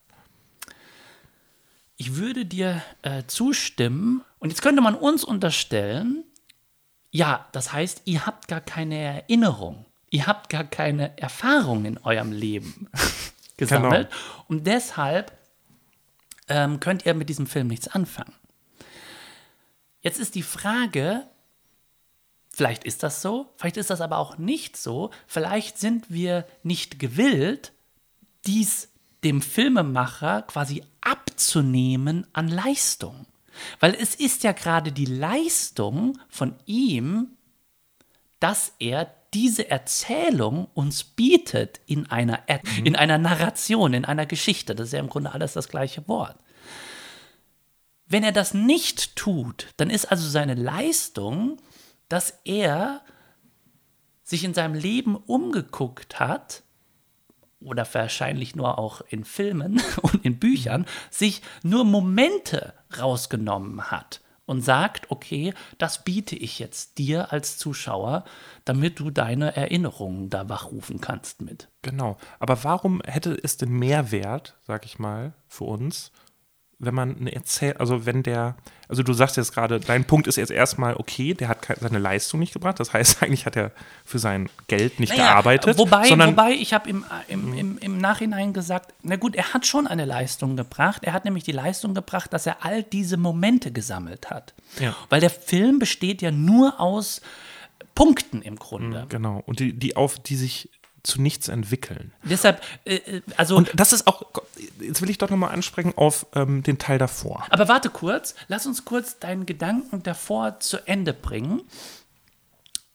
[1.96, 4.24] ich würde dir äh, zustimmen.
[4.38, 6.24] Und jetzt könnte man uns unterstellen,
[7.10, 9.84] ja, das heißt, ihr habt gar keine Erinnerung.
[10.08, 12.88] Ihr habt gar keine Erfahrung in eurem Leben
[13.58, 14.08] gesammelt.
[14.48, 15.32] Und deshalb
[16.50, 18.34] ähm, könnt ihr mit diesem Film nichts anfangen.
[20.02, 21.26] Jetzt ist die Frage,
[22.52, 26.98] vielleicht ist das so, vielleicht ist das aber auch nicht so, vielleicht sind wir nicht
[26.98, 27.72] gewillt,
[28.46, 28.88] dies
[29.24, 33.26] dem Filmemacher quasi abzunehmen an Leistung.
[33.78, 37.36] Weil es ist ja gerade die Leistung von ihm,
[38.38, 42.86] dass er diese Erzählung uns bietet in einer, er mhm.
[42.86, 44.74] in einer Narration, in einer Geschichte.
[44.74, 46.36] Das ist ja im Grunde alles das gleiche Wort.
[48.06, 51.58] Wenn er das nicht tut, dann ist also seine Leistung,
[52.08, 53.02] dass er
[54.24, 56.62] sich in seinem Leben umgeguckt hat
[57.60, 64.62] oder wahrscheinlich nur auch in Filmen und in Büchern, sich nur Momente rausgenommen hat und
[64.62, 68.24] sagt, okay, das biete ich jetzt dir als Zuschauer,
[68.64, 71.68] damit du deine Erinnerungen da wachrufen kannst mit.
[71.82, 72.16] Genau.
[72.40, 76.10] Aber warum hätte es den Mehrwert, sag ich mal, für uns,
[76.80, 78.56] wenn man eine Erzähl, also wenn der,
[78.88, 82.40] also du sagst jetzt gerade, dein Punkt ist jetzt erstmal, okay, der hat seine Leistung
[82.40, 82.80] nicht gebracht.
[82.80, 83.70] Das heißt, eigentlich hat er
[84.04, 85.78] für sein Geld nicht naja, gearbeitet.
[85.78, 89.66] Wobei, sondern, wobei ich habe im, im, im, im Nachhinein gesagt, na gut, er hat
[89.66, 91.04] schon eine Leistung gebracht.
[91.04, 94.54] Er hat nämlich die Leistung gebracht, dass er all diese Momente gesammelt hat.
[94.80, 94.96] Ja.
[95.10, 97.20] Weil der Film besteht ja nur aus
[97.94, 99.02] Punkten im Grunde.
[99.02, 99.42] Mhm, genau.
[99.44, 100.70] Und die, die auf, die sich
[101.02, 102.12] zu nichts entwickeln.
[102.22, 103.56] Deshalb, äh, äh, also.
[103.56, 104.22] Und das ist auch,
[104.80, 107.46] jetzt will ich doch nochmal ansprechen auf ähm, den Teil davor.
[107.50, 111.62] Aber warte kurz, lass uns kurz deinen Gedanken davor zu Ende bringen,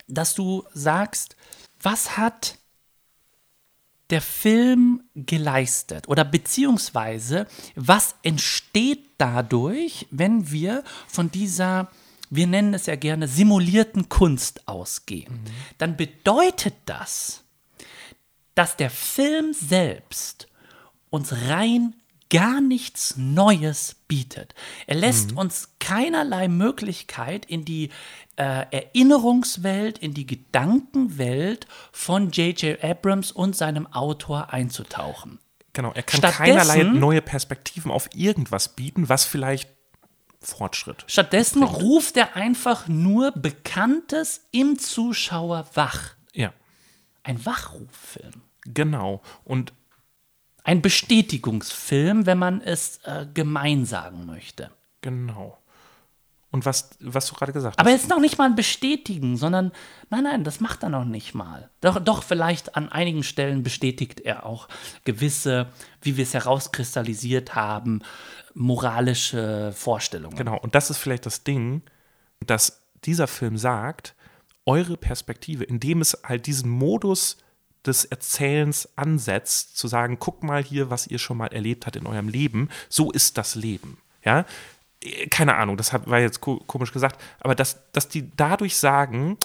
[0.07, 1.35] dass du sagst,
[1.81, 2.57] was hat
[4.11, 11.89] der Film geleistet oder beziehungsweise was entsteht dadurch, wenn wir von dieser
[12.29, 15.49] wir nennen es ja gerne simulierten Kunst ausgehen, mhm.
[15.77, 17.44] dann bedeutet das,
[18.55, 20.47] dass der Film selbst
[21.09, 21.95] uns rein
[22.29, 24.55] gar nichts Neues bietet.
[24.87, 25.37] Er lässt mhm.
[25.37, 27.89] uns keinerlei Möglichkeit in die
[28.35, 32.83] äh, Erinnerungswelt, in die Gedankenwelt von J.J.
[32.83, 35.39] Abrams und seinem Autor einzutauchen.
[35.73, 39.69] Genau, er kann keinerlei neue Perspektiven auf irgendwas bieten, was vielleicht
[40.41, 41.03] Fortschritt.
[41.07, 41.81] Stattdessen bringt.
[41.81, 46.15] ruft er einfach nur Bekanntes im Zuschauer wach.
[46.33, 46.53] Ja.
[47.23, 48.44] Ein Wachruffilm.
[48.65, 49.21] Genau.
[49.43, 49.73] Und
[50.63, 54.71] ein Bestätigungsfilm, wenn man es äh, gemein sagen möchte.
[55.01, 55.57] Genau.
[56.55, 57.93] Und was, was du gerade gesagt Aber hast.
[57.93, 59.73] Aber jetzt noch nicht mal ein Bestätigen, sondern
[60.09, 61.69] nein, nein, das macht er noch nicht mal.
[61.81, 64.69] Doch, doch, vielleicht an einigen Stellen bestätigt er auch
[65.03, 65.67] gewisse,
[66.01, 68.01] wie wir es herauskristallisiert haben,
[68.53, 70.37] moralische Vorstellungen.
[70.37, 71.81] Genau, und das ist vielleicht das Ding,
[72.39, 74.15] dass dieser Film sagt,
[74.65, 77.37] eure Perspektive, indem es halt diesen Modus
[77.87, 82.07] des Erzählens ansetzt, zu sagen, guck mal hier, was ihr schon mal erlebt habt in
[82.07, 83.97] eurem Leben, so ist das Leben.
[84.23, 84.45] Ja,
[85.29, 89.37] keine Ahnung, das war jetzt komisch gesagt, aber dass, dass die dadurch sagen,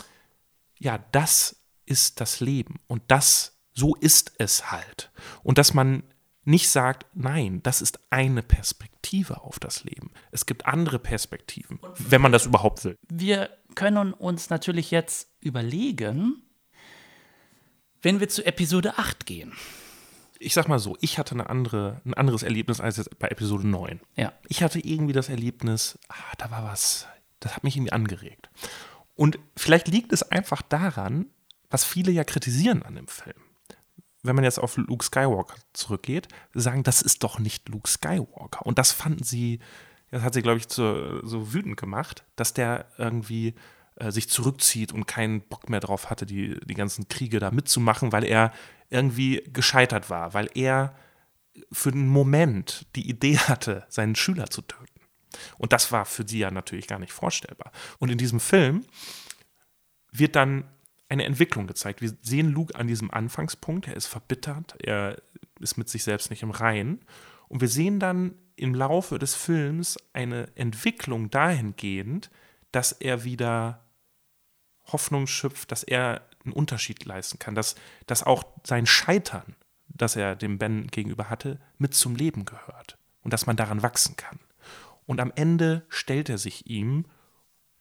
[0.79, 5.11] ja, das ist das Leben und das, so ist es halt.
[5.43, 6.03] Und dass man
[6.45, 10.11] nicht sagt, nein, das ist eine Perspektive auf das Leben.
[10.31, 12.97] Es gibt andere Perspektiven, wenn man das überhaupt will.
[13.09, 16.43] Wir können uns natürlich jetzt überlegen,
[18.03, 19.53] wenn wir zu Episode 8 gehen.
[20.39, 23.69] Ich sag mal so, ich hatte eine andere, ein anderes Erlebnis als jetzt bei Episode
[23.69, 24.01] 9.
[24.17, 24.33] Ja.
[24.49, 27.07] Ich hatte irgendwie das Erlebnis, ah, da war was,
[27.41, 28.49] das hat mich irgendwie angeregt.
[29.15, 31.27] Und vielleicht liegt es einfach daran,
[31.69, 33.37] was viele ja kritisieren an dem Film.
[34.23, 38.65] Wenn man jetzt auf Luke Skywalker zurückgeht, sagen, das ist doch nicht Luke Skywalker.
[38.65, 39.61] Und das fanden sie,
[40.11, 43.55] das hat sie, glaube ich, so, so wütend gemacht, dass der irgendwie
[43.97, 48.13] äh, sich zurückzieht und keinen Bock mehr drauf hatte, die, die ganzen Kriege da mitzumachen,
[48.13, 48.53] weil er
[48.89, 50.95] irgendwie gescheitert war, weil er
[51.73, 54.87] für einen Moment die Idee hatte, seinen Schüler zu töten.
[55.59, 57.73] Und das war für sie ja natürlich gar nicht vorstellbar.
[57.99, 58.85] Und in diesem Film
[60.11, 60.65] wird dann
[61.09, 62.01] eine Entwicklung gezeigt.
[62.01, 65.21] Wir sehen Luke an diesem Anfangspunkt, er ist verbittert, er
[65.59, 67.01] ist mit sich selbst nicht im Reinen.
[67.49, 72.31] Und wir sehen dann im Laufe des Films eine Entwicklung dahingehend,
[72.73, 73.85] dass er wieder
[74.93, 77.75] Hoffnung schöpft, dass er einen Unterschied leisten kann, dass,
[78.07, 79.57] dass auch sein Scheitern,
[79.89, 84.17] das er dem Ben gegenüber hatte, mit zum Leben gehört und dass man daran wachsen
[84.17, 84.39] kann.
[85.07, 87.05] Und am Ende stellt er sich ihm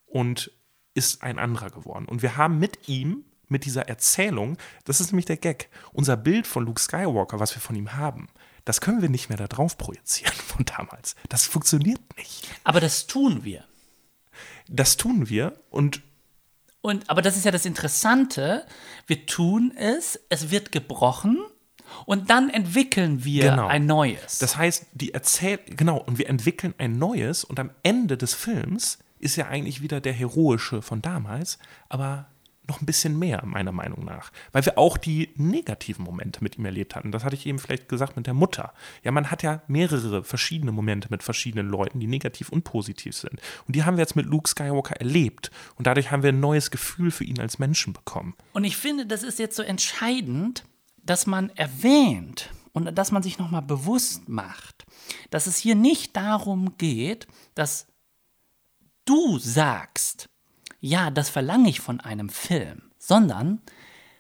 [0.06, 0.52] und
[0.94, 2.06] ist ein anderer geworden.
[2.06, 6.48] Und wir haben mit ihm, mit dieser Erzählung, das ist nämlich der Gag, unser Bild
[6.48, 8.30] von Luke Skywalker, was wir von ihm haben,
[8.66, 11.16] das können wir nicht mehr da drauf projizieren von damals.
[11.30, 12.48] Das funktioniert nicht.
[12.64, 13.64] Aber das tun wir.
[14.68, 16.02] Das tun wir und
[16.82, 18.66] Und, aber das ist ja das Interessante.
[19.08, 21.40] Wir tun es, es wird gebrochen
[22.06, 23.68] und dann entwickeln wir Genau.
[23.68, 24.38] ein neues.
[24.40, 29.00] Das heißt, die erzählt, genau, und wir entwickeln ein neues und am Ende des Films
[29.20, 31.60] ist ja eigentlich wieder der heroische von damals,
[31.90, 32.28] aber
[32.70, 34.32] noch ein bisschen mehr, meiner Meinung nach.
[34.52, 37.12] Weil wir auch die negativen Momente mit ihm erlebt hatten.
[37.12, 38.74] Das hatte ich eben vielleicht gesagt mit der Mutter.
[39.04, 43.42] Ja, man hat ja mehrere verschiedene Momente mit verschiedenen Leuten, die negativ und positiv sind.
[43.68, 45.52] Und die haben wir jetzt mit Luke Skywalker erlebt.
[45.76, 48.36] Und dadurch haben wir ein neues Gefühl für ihn als Menschen bekommen.
[48.54, 50.64] Und ich finde, das ist jetzt so entscheidend,
[51.04, 54.86] dass man erwähnt und dass man sich nochmal bewusst macht,
[55.32, 57.88] dass es hier nicht darum geht, dass
[59.06, 60.30] du sagst,
[60.80, 63.62] ja, das verlange ich von einem Film, sondern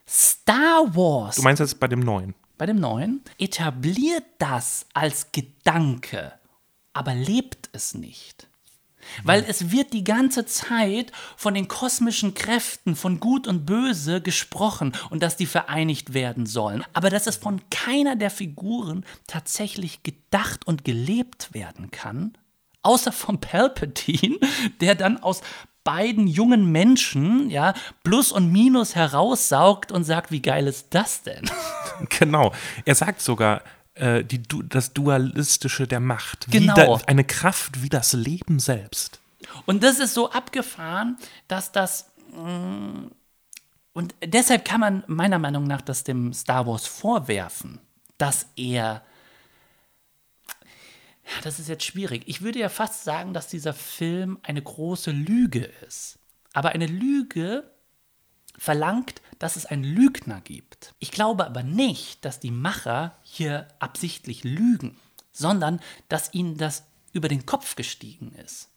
[0.07, 2.33] Star Wars Du meinst jetzt bei dem neuen?
[2.59, 6.33] bei dem neuen etabliert das als Gedanke,
[6.93, 8.47] aber lebt es nicht.
[9.23, 14.91] Weil es wird die ganze Zeit von den kosmischen Kräften von Gut und Böse gesprochen
[15.09, 16.83] und dass die vereinigt werden sollen.
[16.93, 22.37] Aber dass es von keiner der Figuren tatsächlich gedacht und gelebt werden kann,
[22.83, 24.37] außer vom Palpatine,
[24.81, 25.41] der dann aus
[25.89, 27.73] beiden jungen Menschen, ja,
[28.03, 31.49] Plus und Minus heraussaugt und sagt, wie geil ist das denn?
[32.19, 32.53] Genau.
[32.85, 33.61] Er sagt sogar,
[33.95, 36.47] äh, die, du- das Dualistische der Macht.
[36.51, 36.73] Genau.
[36.75, 39.19] Wie da, eine Kraft wie das Leben selbst.
[39.65, 41.17] Und das ist so abgefahren,
[41.47, 42.11] dass das.
[42.31, 43.07] mm,
[43.93, 47.79] Und deshalb kann man meiner Meinung nach das dem Star Wars vorwerfen,
[48.17, 49.01] dass er.
[51.29, 52.23] Ja, das ist jetzt schwierig.
[52.25, 56.19] Ich würde ja fast sagen, dass dieser Film eine große Lüge ist.
[56.53, 57.69] Aber eine Lüge
[58.57, 60.93] verlangt, dass es einen Lügner gibt.
[60.99, 64.97] Ich glaube aber nicht, dass die Macher hier absichtlich lügen,
[65.31, 68.69] sondern dass ihnen das über den Kopf gestiegen ist.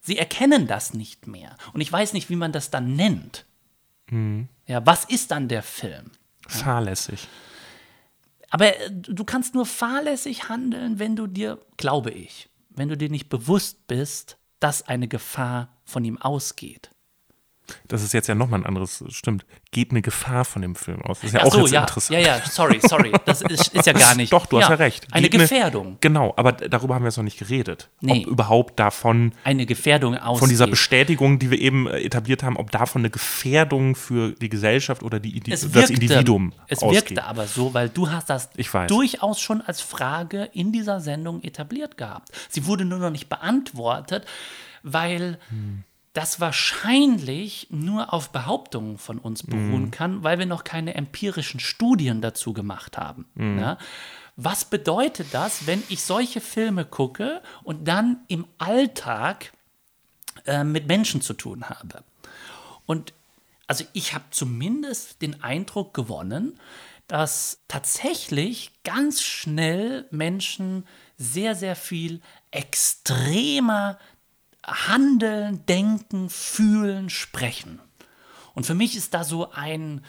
[0.00, 1.56] Sie erkennen das nicht mehr.
[1.72, 3.44] Und ich weiß nicht, wie man das dann nennt.
[4.66, 6.12] Ja, was ist dann der Film?
[6.46, 7.28] Fahrlässig.
[8.50, 13.10] Aber äh, du kannst nur fahrlässig handeln, wenn du dir, glaube ich, wenn du dir
[13.10, 16.90] nicht bewusst bist, dass eine Gefahr von ihm ausgeht.
[17.86, 19.44] Das ist jetzt ja nochmal ein anderes, stimmt.
[19.70, 21.20] Geht eine Gefahr von dem Film aus.
[21.20, 22.18] Das ist ja Ach auch so, jetzt ja, interessant.
[22.20, 23.12] ja, ja, sorry, sorry.
[23.26, 24.32] Das ist, ist ja gar nicht.
[24.32, 25.06] Doch, du hast ja recht.
[25.12, 25.98] Eine Geht Gefährdung.
[26.00, 27.90] genau, aber darüber haben wir jetzt noch nicht geredet.
[28.00, 28.22] Nee.
[28.24, 30.40] Ob überhaupt davon, Eine Gefährdung ausgeht.
[30.40, 34.48] von dieser Bestätigung, die wir eben äh, etabliert haben, ob davon eine Gefährdung für die
[34.48, 37.10] Gesellschaft oder die, Indi es das wirkte, Individuum Es ausgeht.
[37.10, 38.48] wirkte aber so, weil du hast das
[38.88, 42.30] durchaus schon als Frage in dieser Sendung etabliert gehabt.
[42.48, 44.24] Sie wurde nur noch nicht beantwortet,
[44.82, 45.84] weil Hm.
[46.18, 49.90] Das wahrscheinlich nur auf Behauptungen von uns beruhen Hm.
[49.92, 53.26] kann, weil wir noch keine empirischen Studien dazu gemacht haben.
[53.36, 53.60] Hm.
[53.60, 53.78] Ja?
[54.34, 59.52] Was bedeutet das, wenn ich solche Filme gucke und dann im Alltag
[60.44, 62.02] äh, mit Menschen zu tun habe?
[62.84, 63.12] Und
[63.68, 66.58] also ich habe zumindest den Eindruck gewonnen,
[67.06, 70.84] dass tatsächlich ganz schnell Menschen
[71.16, 73.98] sehr, sehr viel extremer
[74.68, 77.80] handeln, denken, fühlen, sprechen.
[78.54, 80.04] Und für mich ist da so ein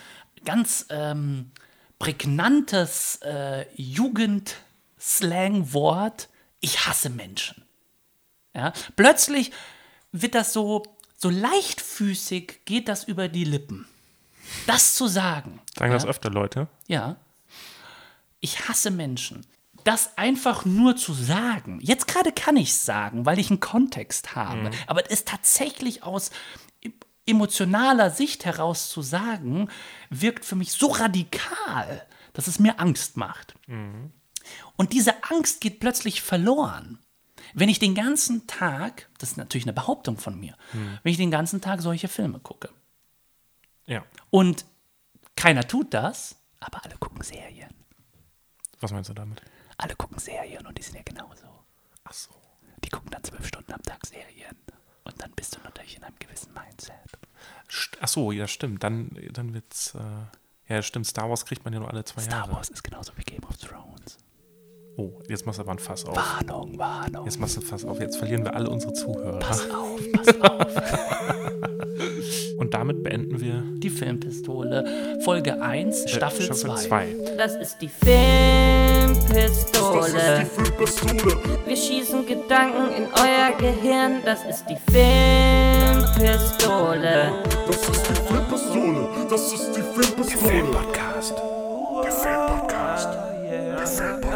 [0.46, 1.52] ganz ähm,
[2.00, 6.30] prägnantes äh, Jugend-Slang-Wort,
[6.62, 7.66] ich hasse Menschen.
[8.56, 8.72] Ja?
[8.96, 9.52] Plötzlich
[10.12, 10.84] wird das so,
[11.18, 13.86] so leichtfüßig, geht das über die Lippen.
[14.66, 15.60] Das zu sagen.
[15.78, 15.98] Sagen ja?
[15.98, 16.70] das öfter Leute?
[16.88, 17.18] Ja.
[18.40, 19.46] Ich hasse Menschen.
[19.90, 21.80] Das einfach nur zu sagen.
[21.82, 24.70] Jetzt gerade kann ich es sagen, weil ich einen Kontext habe.
[24.86, 26.30] Aber es tatsächlich aus
[27.26, 29.68] emotionaler Sicht heraus zu sagen,
[30.12, 33.56] wirkt für mich so radikal, dass es mir Angst macht.
[34.78, 37.00] Und diese Angst geht plötzlich verloren.
[37.56, 41.32] Wenn ich den ganzen Tag, das ist natürlich eine Behauptung von mir, wenn ich den
[41.32, 42.70] ganzen Tag solche Filme gucke.
[43.88, 44.06] Ja.
[44.30, 44.66] Und
[45.36, 47.74] keiner tut das, aber alle gucken Serien.
[48.82, 49.42] Was meinst du damit?
[49.80, 51.48] Alle gucken Serien und die sind ja genauso.
[52.04, 52.32] Ach so.
[52.84, 54.58] Die gucken dann zwölf Stunden am Tag Serien.
[55.06, 56.96] Und dann bist du natürlich in einem gewissen Mindset.
[58.02, 58.84] Ach so, ja, stimmt.
[58.84, 59.96] Dann, dann wird's.
[59.96, 61.08] Äh, ja, stimmt.
[61.08, 62.52] Star Wars kriegt man ja nur alle zwei Star Jahre.
[62.52, 64.18] Wars ist genauso wie Game of Thrones.
[64.98, 66.18] Oh, jetzt machst du aber ein Fass auf.
[66.18, 67.24] Warnung, Warnung.
[67.24, 68.02] Jetzt machst du ein Fass auf.
[68.02, 69.40] Jetzt verlieren wir alle unsere Zuhörer.
[69.40, 70.76] Pass auf, pass auf.
[72.60, 74.84] Und damit beenden wir Die Filmpistole,
[75.24, 76.56] Folge 1, Staffel 2.
[76.56, 77.16] Staffel 2.
[77.38, 77.98] Das ist die Das
[79.46, 80.42] ist Filmpistole.
[80.42, 81.38] die Filmpistole.
[81.66, 84.16] Wir schießen Gedanken in euer Gehirn.
[84.26, 87.32] Das ist die Filmpistole.
[87.66, 89.08] Das ist die Filmpistole.
[89.30, 90.64] Das ist die Filmpistole.
[90.66, 91.36] Podcast.
[92.04, 93.10] Der Filmpodcast.
[93.14, 94.29] Der Filmpodcast.